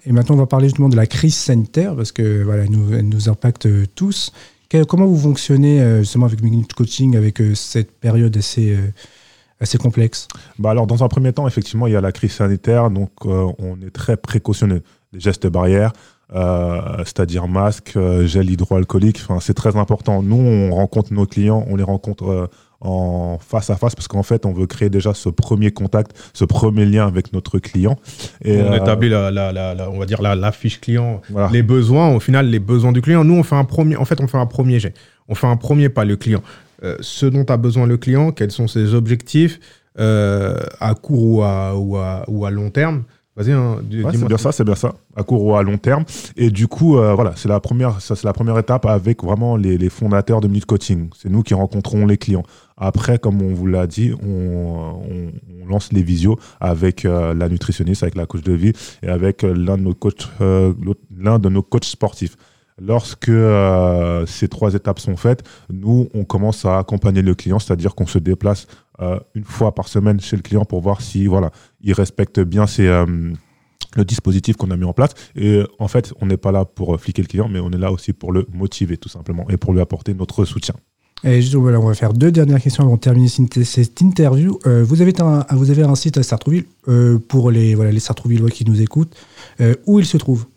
Et 0.05 0.11
maintenant, 0.11 0.35
on 0.35 0.39
va 0.39 0.45
parler 0.47 0.67
justement 0.67 0.89
de 0.89 0.95
la 0.95 1.07
crise 1.07 1.35
sanitaire, 1.35 1.95
parce 1.95 2.11
que 2.11 2.43
voilà, 2.43 2.63
elle 2.63 2.71
nous, 2.71 2.93
elle 2.93 3.07
nous 3.07 3.29
impacte 3.29 3.65
euh, 3.67 3.85
tous. 3.95 4.31
Que- 4.69 4.83
comment 4.83 5.05
vous 5.05 5.17
fonctionnez 5.17 5.81
euh, 5.81 5.99
justement 5.99 6.25
avec 6.25 6.41
Minute 6.43 6.73
Coaching, 6.73 7.15
avec 7.15 7.41
cette 7.55 7.99
période 7.99 8.35
assez, 8.35 8.75
euh, 8.75 8.91
assez 9.59 9.77
complexe 9.77 10.27
Bah 10.59 10.71
alors, 10.71 10.87
dans 10.87 11.03
un 11.03 11.07
premier 11.07 11.31
temps, 11.33 11.47
effectivement, 11.47 11.87
il 11.87 11.93
y 11.93 11.95
a 11.95 12.01
la 12.01 12.11
crise 12.11 12.33
sanitaire, 12.33 12.89
donc 12.89 13.11
euh, 13.25 13.47
on 13.59 13.75
est 13.85 13.91
très 13.91 14.17
précautionneux. 14.17 14.81
Les 15.13 15.19
gestes 15.19 15.47
barrières, 15.47 15.93
euh, 16.33 16.79
c'est-à-dire 16.99 17.47
masque, 17.47 17.93
euh, 17.95 18.25
gel 18.25 18.49
hydroalcoolique, 18.49 19.19
enfin, 19.23 19.39
c'est 19.39 19.53
très 19.53 19.75
important. 19.77 20.23
Nous, 20.23 20.35
on 20.35 20.73
rencontre 20.75 21.13
nos 21.13 21.25
clients, 21.25 21.63
on 21.69 21.75
les 21.75 21.83
rencontre 21.83 22.25
euh, 22.29 22.47
en 22.81 23.37
face 23.39 23.69
à 23.69 23.77
face 23.77 23.95
parce 23.95 24.07
qu'en 24.09 24.23
fait, 24.23 24.45
on 24.45 24.51
veut 24.51 24.65
créer 24.65 24.89
déjà 24.89 25.13
ce 25.13 25.29
premier 25.29 25.71
contact, 25.71 26.11
ce 26.33 26.43
premier 26.43 26.85
lien 26.85 27.07
avec 27.07 27.31
notre 27.31 27.59
client. 27.59 27.97
Et, 28.43 28.59
on 28.61 28.73
euh, 28.73 28.77
établit 28.77 29.09
la, 29.09 29.31
la- 29.31 29.53
la- 29.53 29.73
la- 29.75 29.89
on 29.89 29.99
va 29.99 30.05
dire 30.05 30.21
la, 30.21 30.35
la 30.35 30.51
fiche 30.51 30.81
client, 30.81 31.21
voilà. 31.29 31.49
les 31.53 31.63
besoins, 31.63 32.13
au 32.13 32.19
final, 32.19 32.47
les 32.49 32.59
besoins 32.59 32.91
du 32.91 33.01
client. 33.01 33.23
Nous, 33.23 33.35
on 33.35 33.43
fait 33.43 33.55
un 33.55 33.63
premier, 33.65 33.95
en 33.95 34.03
fait, 34.05 34.19
on 34.19 34.27
fait 34.27 34.37
un 34.39 34.45
premier 34.47 34.79
jet. 34.79 34.93
On 35.29 35.35
fait 35.35 35.47
un 35.47 35.55
premier 35.55 35.87
pas, 35.87 36.03
le 36.03 36.17
client. 36.17 36.41
Euh, 36.83 36.97
ce 37.01 37.25
dont 37.25 37.45
a 37.45 37.57
besoin 37.57 37.87
le 37.87 37.97
client, 37.97 38.31
quels 38.31 38.51
sont 38.51 38.67
ses 38.67 38.93
objectifs 38.93 39.59
euh, 39.99 40.57
à 40.79 40.95
court 40.95 41.23
ou 41.23 41.41
à, 41.43 41.75
ou 41.77 41.97
à, 41.97 42.23
ou 42.27 42.45
à 42.45 42.51
long 42.51 42.69
terme. 42.69 43.03
Vas-y, 43.35 43.51
hein, 43.51 43.77
Ouais, 44.03 44.11
c'est 44.11 44.17
bien 44.27 44.37
ça, 44.37 44.51
c'est 44.51 44.63
bien 44.63 44.75
ça, 44.75 44.93
à 45.15 45.23
court 45.23 45.43
ou 45.43 45.55
à 45.55 45.63
long 45.63 45.79
terme. 45.79 46.03
Et 46.37 46.51
du 46.51 46.67
coup, 46.67 46.97
euh, 46.99 47.15
voilà, 47.15 47.33
c'est 47.35 47.49
la 47.49 47.59
première, 47.59 47.99
ça 47.99 48.15
c'est 48.15 48.25
la 48.25 48.33
première 48.33 48.59
étape 48.59 48.85
avec 48.85 49.23
vraiment 49.23 49.55
les, 49.57 49.77
les 49.79 49.89
fondateurs 49.89 50.39
de 50.39 50.47
Minute 50.47 50.65
Coaching. 50.67 51.09
C'est 51.19 51.29
nous 51.29 51.41
qui 51.41 51.55
rencontrons 51.55 52.05
les 52.05 52.17
clients. 52.17 52.43
Après, 52.77 53.17
comme 53.17 53.41
on 53.41 53.51
vous 53.53 53.65
l'a 53.65 53.87
dit, 53.87 54.13
on, 54.21 54.27
on- 54.29 55.31
on 55.63 55.65
lance 55.67 55.91
les 55.93 56.03
visios 56.03 56.37
avec 56.59 57.05
euh, 57.05 57.33
la 57.33 57.49
nutritionniste, 57.49 58.03
avec 58.03 58.15
la 58.15 58.25
coach 58.27 58.43
de 58.43 58.53
vie 58.53 58.73
et 59.01 59.07
avec 59.07 59.43
euh, 59.43 59.53
l'un 59.55 59.77
de 59.77 59.83
nos 59.83 59.93
coachs, 59.95 60.27
l'un 60.39 61.39
de 61.39 61.49
nos 61.49 61.63
coachs 61.63 61.85
sportifs. 61.85 62.35
Lorsque 62.81 63.29
euh, 63.29 64.25
ces 64.25 64.47
trois 64.47 64.73
étapes 64.73 64.99
sont 64.99 65.15
faites, 65.15 65.43
nous, 65.71 66.09
on 66.13 66.23
commence 66.23 66.65
à 66.65 66.79
accompagner 66.79 67.21
le 67.21 67.35
client, 67.35 67.59
c'est-à-dire 67.59 67.93
qu'on 67.95 68.07
se 68.07 68.17
déplace 68.17 68.67
euh, 68.99 69.19
une 69.35 69.43
fois 69.43 69.75
par 69.75 69.87
semaine 69.87 70.19
chez 70.19 70.35
le 70.35 70.41
client 70.41 70.65
pour 70.65 70.81
voir 70.81 71.01
si 71.01 71.27
voilà, 71.27 71.51
il 71.81 71.93
respecte 71.93 72.39
bien 72.39 72.65
euh, 72.79 73.33
le 73.95 74.05
dispositif 74.05 74.55
qu'on 74.55 74.71
a 74.71 74.77
mis 74.77 74.85
en 74.85 74.93
place. 74.93 75.11
Et 75.35 75.63
en 75.77 75.87
fait, 75.87 76.13
on 76.19 76.25
n'est 76.25 76.37
pas 76.37 76.51
là 76.51 76.65
pour 76.65 76.99
fliquer 76.99 77.21
le 77.21 77.27
client, 77.27 77.47
mais 77.47 77.59
on 77.59 77.71
est 77.71 77.77
là 77.77 77.91
aussi 77.91 78.11
pour 78.11 78.31
le 78.31 78.47
motiver 78.51 78.97
tout 78.97 79.09
simplement 79.09 79.45
et 79.49 79.57
pour 79.57 79.73
lui 79.73 79.81
apporter 79.81 80.13
notre 80.13 80.45
soutien. 80.45 80.73
Et 81.25 81.41
juste, 81.41 81.55
on 81.55 81.61
va 81.61 81.93
faire 81.93 82.11
deux 82.11 82.31
dernières 82.31 82.59
questions 82.59 82.83
avant 82.83 82.95
de 82.95 82.99
terminer 82.99 83.29
cette 83.29 84.01
interview. 84.01 84.59
Vous, 84.65 85.01
avez 85.01 85.13
un, 85.21 85.45
vous 85.51 85.71
avez 85.71 85.83
un 85.83 85.95
site 85.95 86.17
à 86.17 86.23
Sartrouville 86.23 86.65
pour 87.29 87.49
les, 87.49 87.75
voilà, 87.75 87.91
les 87.91 88.01
Sartrouvillois 88.01 88.49
qui 88.49 88.65
nous 88.65 88.81
écoutent. 88.81 89.15
Où 89.85 90.01
il 90.01 90.05
se 90.05 90.17
trouve 90.17 90.47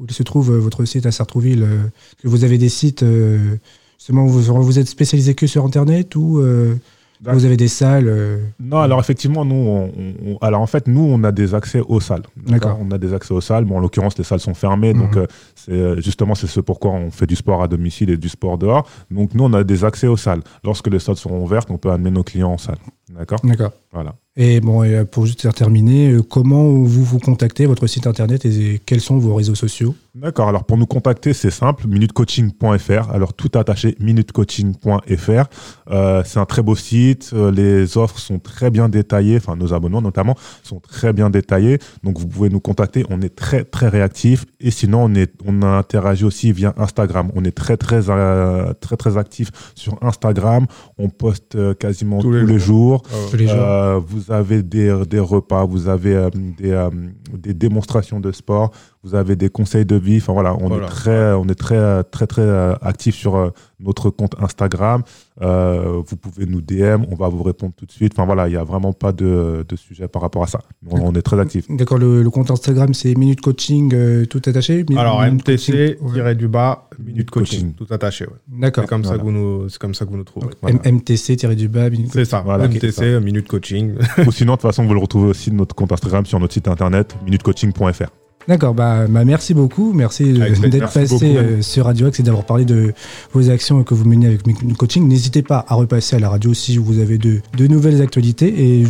Où 0.00 0.06
se 0.12 0.22
trouve 0.22 0.52
euh, 0.52 0.58
votre 0.58 0.84
site 0.84 1.06
à 1.06 1.10
Sartrouville 1.10 1.62
euh, 1.62 1.78
que 2.22 2.28
Vous 2.28 2.44
avez 2.44 2.56
des 2.58 2.68
sites, 2.68 3.02
euh, 3.02 3.56
justement, 3.98 4.26
vous, 4.26 4.42
vous 4.62 4.78
êtes 4.78 4.86
spécialisé 4.88 5.34
que 5.34 5.46
sur 5.46 5.64
Internet 5.64 6.14
ou 6.14 6.38
euh, 6.38 6.74
vous 7.20 7.44
avez 7.44 7.56
des 7.56 7.66
salles 7.66 8.06
euh, 8.06 8.38
Non, 8.60 8.78
alors 8.78 9.00
effectivement, 9.00 9.44
nous, 9.44 9.56
on, 9.56 9.92
on- 10.24 10.36
alors 10.40 10.60
en 10.60 10.68
fait, 10.68 10.86
nous, 10.86 11.00
on 11.00 11.24
a 11.24 11.32
des 11.32 11.52
accès 11.52 11.80
aux 11.80 11.98
salles. 11.98 12.22
D'accord. 12.46 12.78
On 12.80 12.92
a 12.92 12.98
des 12.98 13.12
accès 13.12 13.34
aux 13.34 13.40
salles. 13.40 13.64
Bon, 13.64 13.78
en 13.78 13.80
l'occurrence, 13.80 14.16
les 14.16 14.22
salles 14.22 14.38
sont 14.38 14.54
fermées, 14.54 14.94
donc 14.94 15.16
Mhm. 15.16 15.22
euh, 15.22 15.96
c'est 15.96 16.00
justement 16.00 16.36
c'est 16.36 16.46
ce 16.46 16.60
pourquoi 16.60 16.92
on 16.92 17.10
fait 17.10 17.26
du 17.26 17.34
sport 17.34 17.60
à 17.60 17.66
domicile 17.66 18.10
et 18.10 18.16
du 18.16 18.28
sport 18.28 18.56
dehors. 18.56 18.88
Donc 19.10 19.34
nous, 19.34 19.42
on 19.42 19.52
a 19.52 19.64
des 19.64 19.84
accès 19.84 20.06
aux 20.06 20.16
salles. 20.16 20.42
Lorsque 20.62 20.86
les 20.86 21.00
salles 21.00 21.16
seront 21.16 21.42
ouvertes, 21.42 21.72
on 21.72 21.76
peut 21.78 21.90
amener 21.90 22.12
nos 22.12 22.22
clients 22.22 22.52
en 22.52 22.58
salle. 22.58 22.78
D'accord. 23.12 23.40
D'accord. 23.42 23.72
Voilà. 23.92 24.14
Et 24.40 24.60
bon, 24.60 24.84
euh, 24.84 25.04
pour 25.04 25.26
juste 25.26 25.52
terminer, 25.52 26.12
euh, 26.12 26.22
comment 26.22 26.62
vous 26.62 27.02
vous 27.02 27.18
contactez, 27.18 27.66
votre 27.66 27.88
site 27.88 28.06
internet 28.06 28.46
et 28.46 28.80
quels 28.86 29.00
sont 29.00 29.18
vos 29.18 29.34
réseaux 29.34 29.56
sociaux? 29.56 29.96
D'accord. 30.20 30.48
Alors 30.48 30.64
pour 30.64 30.76
nous 30.76 30.86
contacter, 30.86 31.32
c'est 31.32 31.50
simple, 31.50 31.86
minutecoaching.fr. 31.86 33.10
Alors 33.10 33.34
tout 33.34 33.50
attaché, 33.54 33.94
minutecoaching.fr. 34.00 35.44
Euh, 35.90 36.22
c'est 36.24 36.38
un 36.40 36.44
très 36.44 36.62
beau 36.62 36.74
site. 36.74 37.30
euh, 37.34 37.52
les 37.52 37.96
offres 37.96 38.18
sont 38.18 38.40
très 38.40 38.70
bien 38.70 38.88
détaillées. 38.88 39.36
Enfin, 39.36 39.54
nos 39.54 39.72
abonnements 39.74 40.02
notamment 40.02 40.34
sont 40.64 40.80
très 40.80 41.12
bien 41.12 41.30
détaillés. 41.30 41.78
Donc 42.02 42.18
vous 42.18 42.26
pouvez 42.26 42.48
nous 42.48 42.58
contacter. 42.58 43.04
On 43.10 43.20
est 43.22 43.34
très 43.34 43.62
très 43.64 43.88
réactif. 43.88 44.44
Et 44.58 44.72
sinon, 44.72 45.04
on 45.04 45.14
est 45.14 45.32
on 45.46 45.62
a 45.62 45.68
interagi 45.68 46.24
aussi 46.24 46.50
via 46.52 46.74
Instagram. 46.78 47.30
On 47.36 47.44
est 47.44 47.56
très 47.56 47.76
très 47.76 48.10
euh, 48.10 48.72
très 48.80 48.96
très 48.96 49.16
actif 49.18 49.50
sur 49.76 50.02
Instagram. 50.02 50.66
On 50.98 51.10
poste 51.10 51.54
euh, 51.54 51.74
quasiment 51.74 52.20
tous, 52.20 52.32
les, 52.32 52.58
jours. 52.58 53.02
tous 53.30 53.36
les 53.36 53.46
jours 53.46 53.56
Euh, 53.58 54.00
vous 54.04 54.32
avez 54.32 54.62
des, 54.62 55.04
des 55.08 55.20
repas, 55.20 55.64
vous 55.64 55.88
avez 55.88 56.16
euh, 56.16 56.30
des, 56.32 56.70
euh, 56.70 56.90
des 57.32 57.54
démonstrations 57.54 58.18
de 58.20 58.32
sport, 58.32 58.72
vous 59.04 59.14
avez 59.14 59.36
des 59.36 59.48
conseils 59.48 59.84
de 59.86 59.98
suivi. 59.98 60.16
Enfin 60.18 60.32
voilà, 60.32 60.54
on 60.56 60.68
Voilà. 60.68 60.86
est 60.86 60.88
très, 60.88 61.32
on 61.32 61.44
est 61.48 61.54
très, 61.54 62.02
très, 62.04 62.26
très 62.26 62.42
euh, 62.42 62.74
actif 62.82 63.14
sur 63.14 63.36
euh, 63.36 63.50
notre 63.80 64.10
compte 64.10 64.34
Instagram. 64.40 65.02
Euh, 65.40 66.02
vous 66.04 66.16
pouvez 66.16 66.46
nous 66.46 66.60
DM, 66.60 67.04
on 67.10 67.14
va 67.14 67.28
vous 67.28 67.42
répondre 67.44 67.72
tout 67.76 67.86
de 67.86 67.92
suite. 67.92 68.12
Enfin 68.14 68.24
voilà, 68.26 68.48
il 68.48 68.50
n'y 68.50 68.56
a 68.56 68.64
vraiment 68.64 68.92
pas 68.92 69.12
de, 69.12 69.64
de 69.68 69.76
sujet 69.76 70.08
par 70.08 70.22
rapport 70.22 70.42
à 70.42 70.46
ça. 70.48 70.60
On, 70.90 70.98
on 71.00 71.12
est 71.14 71.22
très 71.22 71.38
actif. 71.38 71.66
D'accord, 71.70 71.98
le, 71.98 72.22
le 72.22 72.30
compte 72.30 72.50
Instagram, 72.50 72.92
c'est 72.92 73.14
Minute 73.16 73.40
Coaching, 73.40 73.92
euh, 73.94 74.24
tout 74.26 74.42
attaché? 74.46 74.84
Alors, 74.96 75.22
Minute 75.22 75.46
MTC, 75.48 75.66
Coaching, 75.66 76.06
ouais. 76.08 76.12
tiré 76.14 76.34
du 76.34 76.48
bas, 76.48 76.88
minute 76.98 77.30
coaching, 77.30 77.60
Coaching. 77.60 77.74
tout 77.74 77.86
attaché. 77.94 78.24
Ouais. 78.26 78.32
D'accord. 78.48 78.84
C'est 78.84 78.88
comme, 78.90 79.04
ça 79.04 79.16
que 79.16 79.22
vous 79.22 79.30
nous- 79.32 79.68
c'est 79.68 79.78
comme 79.78 79.94
ça 79.94 80.04
que 80.06 80.10
vous 80.10 80.16
nous 80.16 80.24
trouvez. 80.24 80.48
Voilà. 80.60 80.78
MTC 80.90 81.36
tiré 81.36 81.54
du 81.54 81.68
bas, 81.68 81.88
Minute 81.88 82.10
C'est 82.12 82.24
ça, 82.24 82.40
Voilà, 82.44 82.66
MTC, 82.66 82.90
ça. 83.14 83.20
minute 83.20 83.46
coaching. 83.46 83.94
Ou 84.26 84.32
sinon, 84.32 84.54
de 84.54 84.56
toute 84.58 84.62
façon, 84.62 84.84
vous 84.84 84.94
le 84.94 85.00
retrouvez 85.00 85.28
aussi 85.28 85.50
de 85.50 85.54
notre 85.56 85.74
compte 85.76 85.92
Instagram 85.92 86.26
sur 86.26 86.40
notre 86.40 86.52
site 86.54 86.66
internet 86.68 87.14
minutecoaching.fr. 87.24 88.10
D'accord, 88.48 88.72
bah, 88.72 89.06
bah, 89.06 89.26
merci 89.26 89.52
beaucoup. 89.52 89.92
Merci 89.92 90.32
plaisir. 90.32 90.70
d'être 90.70 90.90
passé 90.90 91.06
beaucoup, 91.06 91.24
euh, 91.36 91.60
sur 91.60 91.84
Radio 91.84 92.06
Axe 92.06 92.18
et 92.18 92.22
d'avoir 92.22 92.44
parlé 92.44 92.64
de 92.64 92.94
vos 93.34 93.50
actions 93.50 93.84
que 93.84 93.92
vous 93.92 94.06
menez 94.08 94.26
avec 94.26 94.46
Minute 94.46 94.76
Coaching. 94.78 95.06
N'hésitez 95.06 95.42
pas 95.42 95.66
à 95.68 95.74
repasser 95.74 96.16
à 96.16 96.18
la 96.18 96.30
radio 96.30 96.54
si 96.54 96.78
vous 96.78 96.98
avez 96.98 97.18
de, 97.18 97.42
de 97.58 97.66
nouvelles 97.66 98.00
actualités. 98.00 98.80
Et 98.80 98.84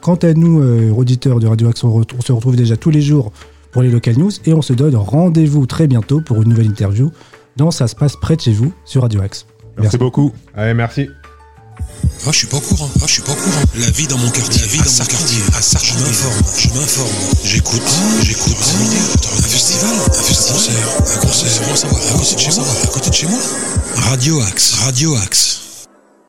quant 0.00 0.14
à 0.14 0.32
nous, 0.32 0.62
euh, 0.62 0.90
auditeurs 0.90 1.40
de 1.40 1.46
Radio 1.46 1.68
Axe, 1.68 1.84
on 1.84 2.02
se 2.24 2.32
retrouve 2.32 2.56
déjà 2.56 2.78
tous 2.78 2.90
les 2.90 3.02
jours 3.02 3.32
pour 3.70 3.82
les 3.82 3.90
local 3.90 4.16
news 4.16 4.30
et 4.46 4.54
on 4.54 4.62
se 4.62 4.72
donne 4.72 4.96
rendez-vous 4.96 5.66
très 5.66 5.86
bientôt 5.86 6.22
pour 6.22 6.42
une 6.42 6.48
nouvelle 6.48 6.66
interview 6.66 7.10
dans 7.58 7.70
Ça 7.70 7.88
se 7.88 7.94
passe 7.94 8.16
près 8.16 8.36
de 8.36 8.40
chez 8.40 8.52
vous 8.52 8.72
sur 8.86 9.02
Radio 9.02 9.20
Axe. 9.20 9.46
Merci, 9.76 9.82
Merci. 9.82 9.98
beaucoup. 9.98 10.32
Allez, 10.54 10.72
merci. 10.72 11.08
Ah, 12.24 12.30
je 12.30 12.38
suis 12.38 12.46
pas 12.46 12.58
au 12.58 12.60
courant. 12.60 12.90
Ah, 13.00 13.04
je 13.06 13.12
suis 13.12 13.22
pas 13.22 13.32
au 13.32 13.34
courant. 13.34 13.62
La 13.74 13.90
vie 13.90 14.06
dans 14.06 14.18
mon 14.18 14.30
quartier. 14.30 14.60
La 14.60 14.66
vie 14.68 14.78
dans 14.78 14.92
mon 14.92 15.04
quartier. 15.04 15.42
À 15.56 15.60
Sartre, 15.60 15.86
je 15.86 16.04
m'informe. 16.04 16.42
Je 16.56 16.68
m'informe. 16.68 17.08
J'écoute. 17.44 17.82
j'écoute. 18.22 18.56
un 19.38 19.42
festival. 19.42 19.90
Un 20.06 20.22
festival. 20.22 20.60
Un 21.14 21.20
concert. 21.20 21.62
Un 21.62 21.68
concert. 21.68 21.90
À 21.90 22.18
côté 22.18 22.34
de 22.34 22.40
chez 22.40 22.54
moi. 22.54 22.66
À 22.82 22.86
côté 22.86 23.10
de 23.10 23.14
chez 23.14 23.26
moi. 23.26 23.40
Radio 23.96 24.40
Axe. 24.40 24.74
Radio 24.84 25.16
Axe. 25.16 25.71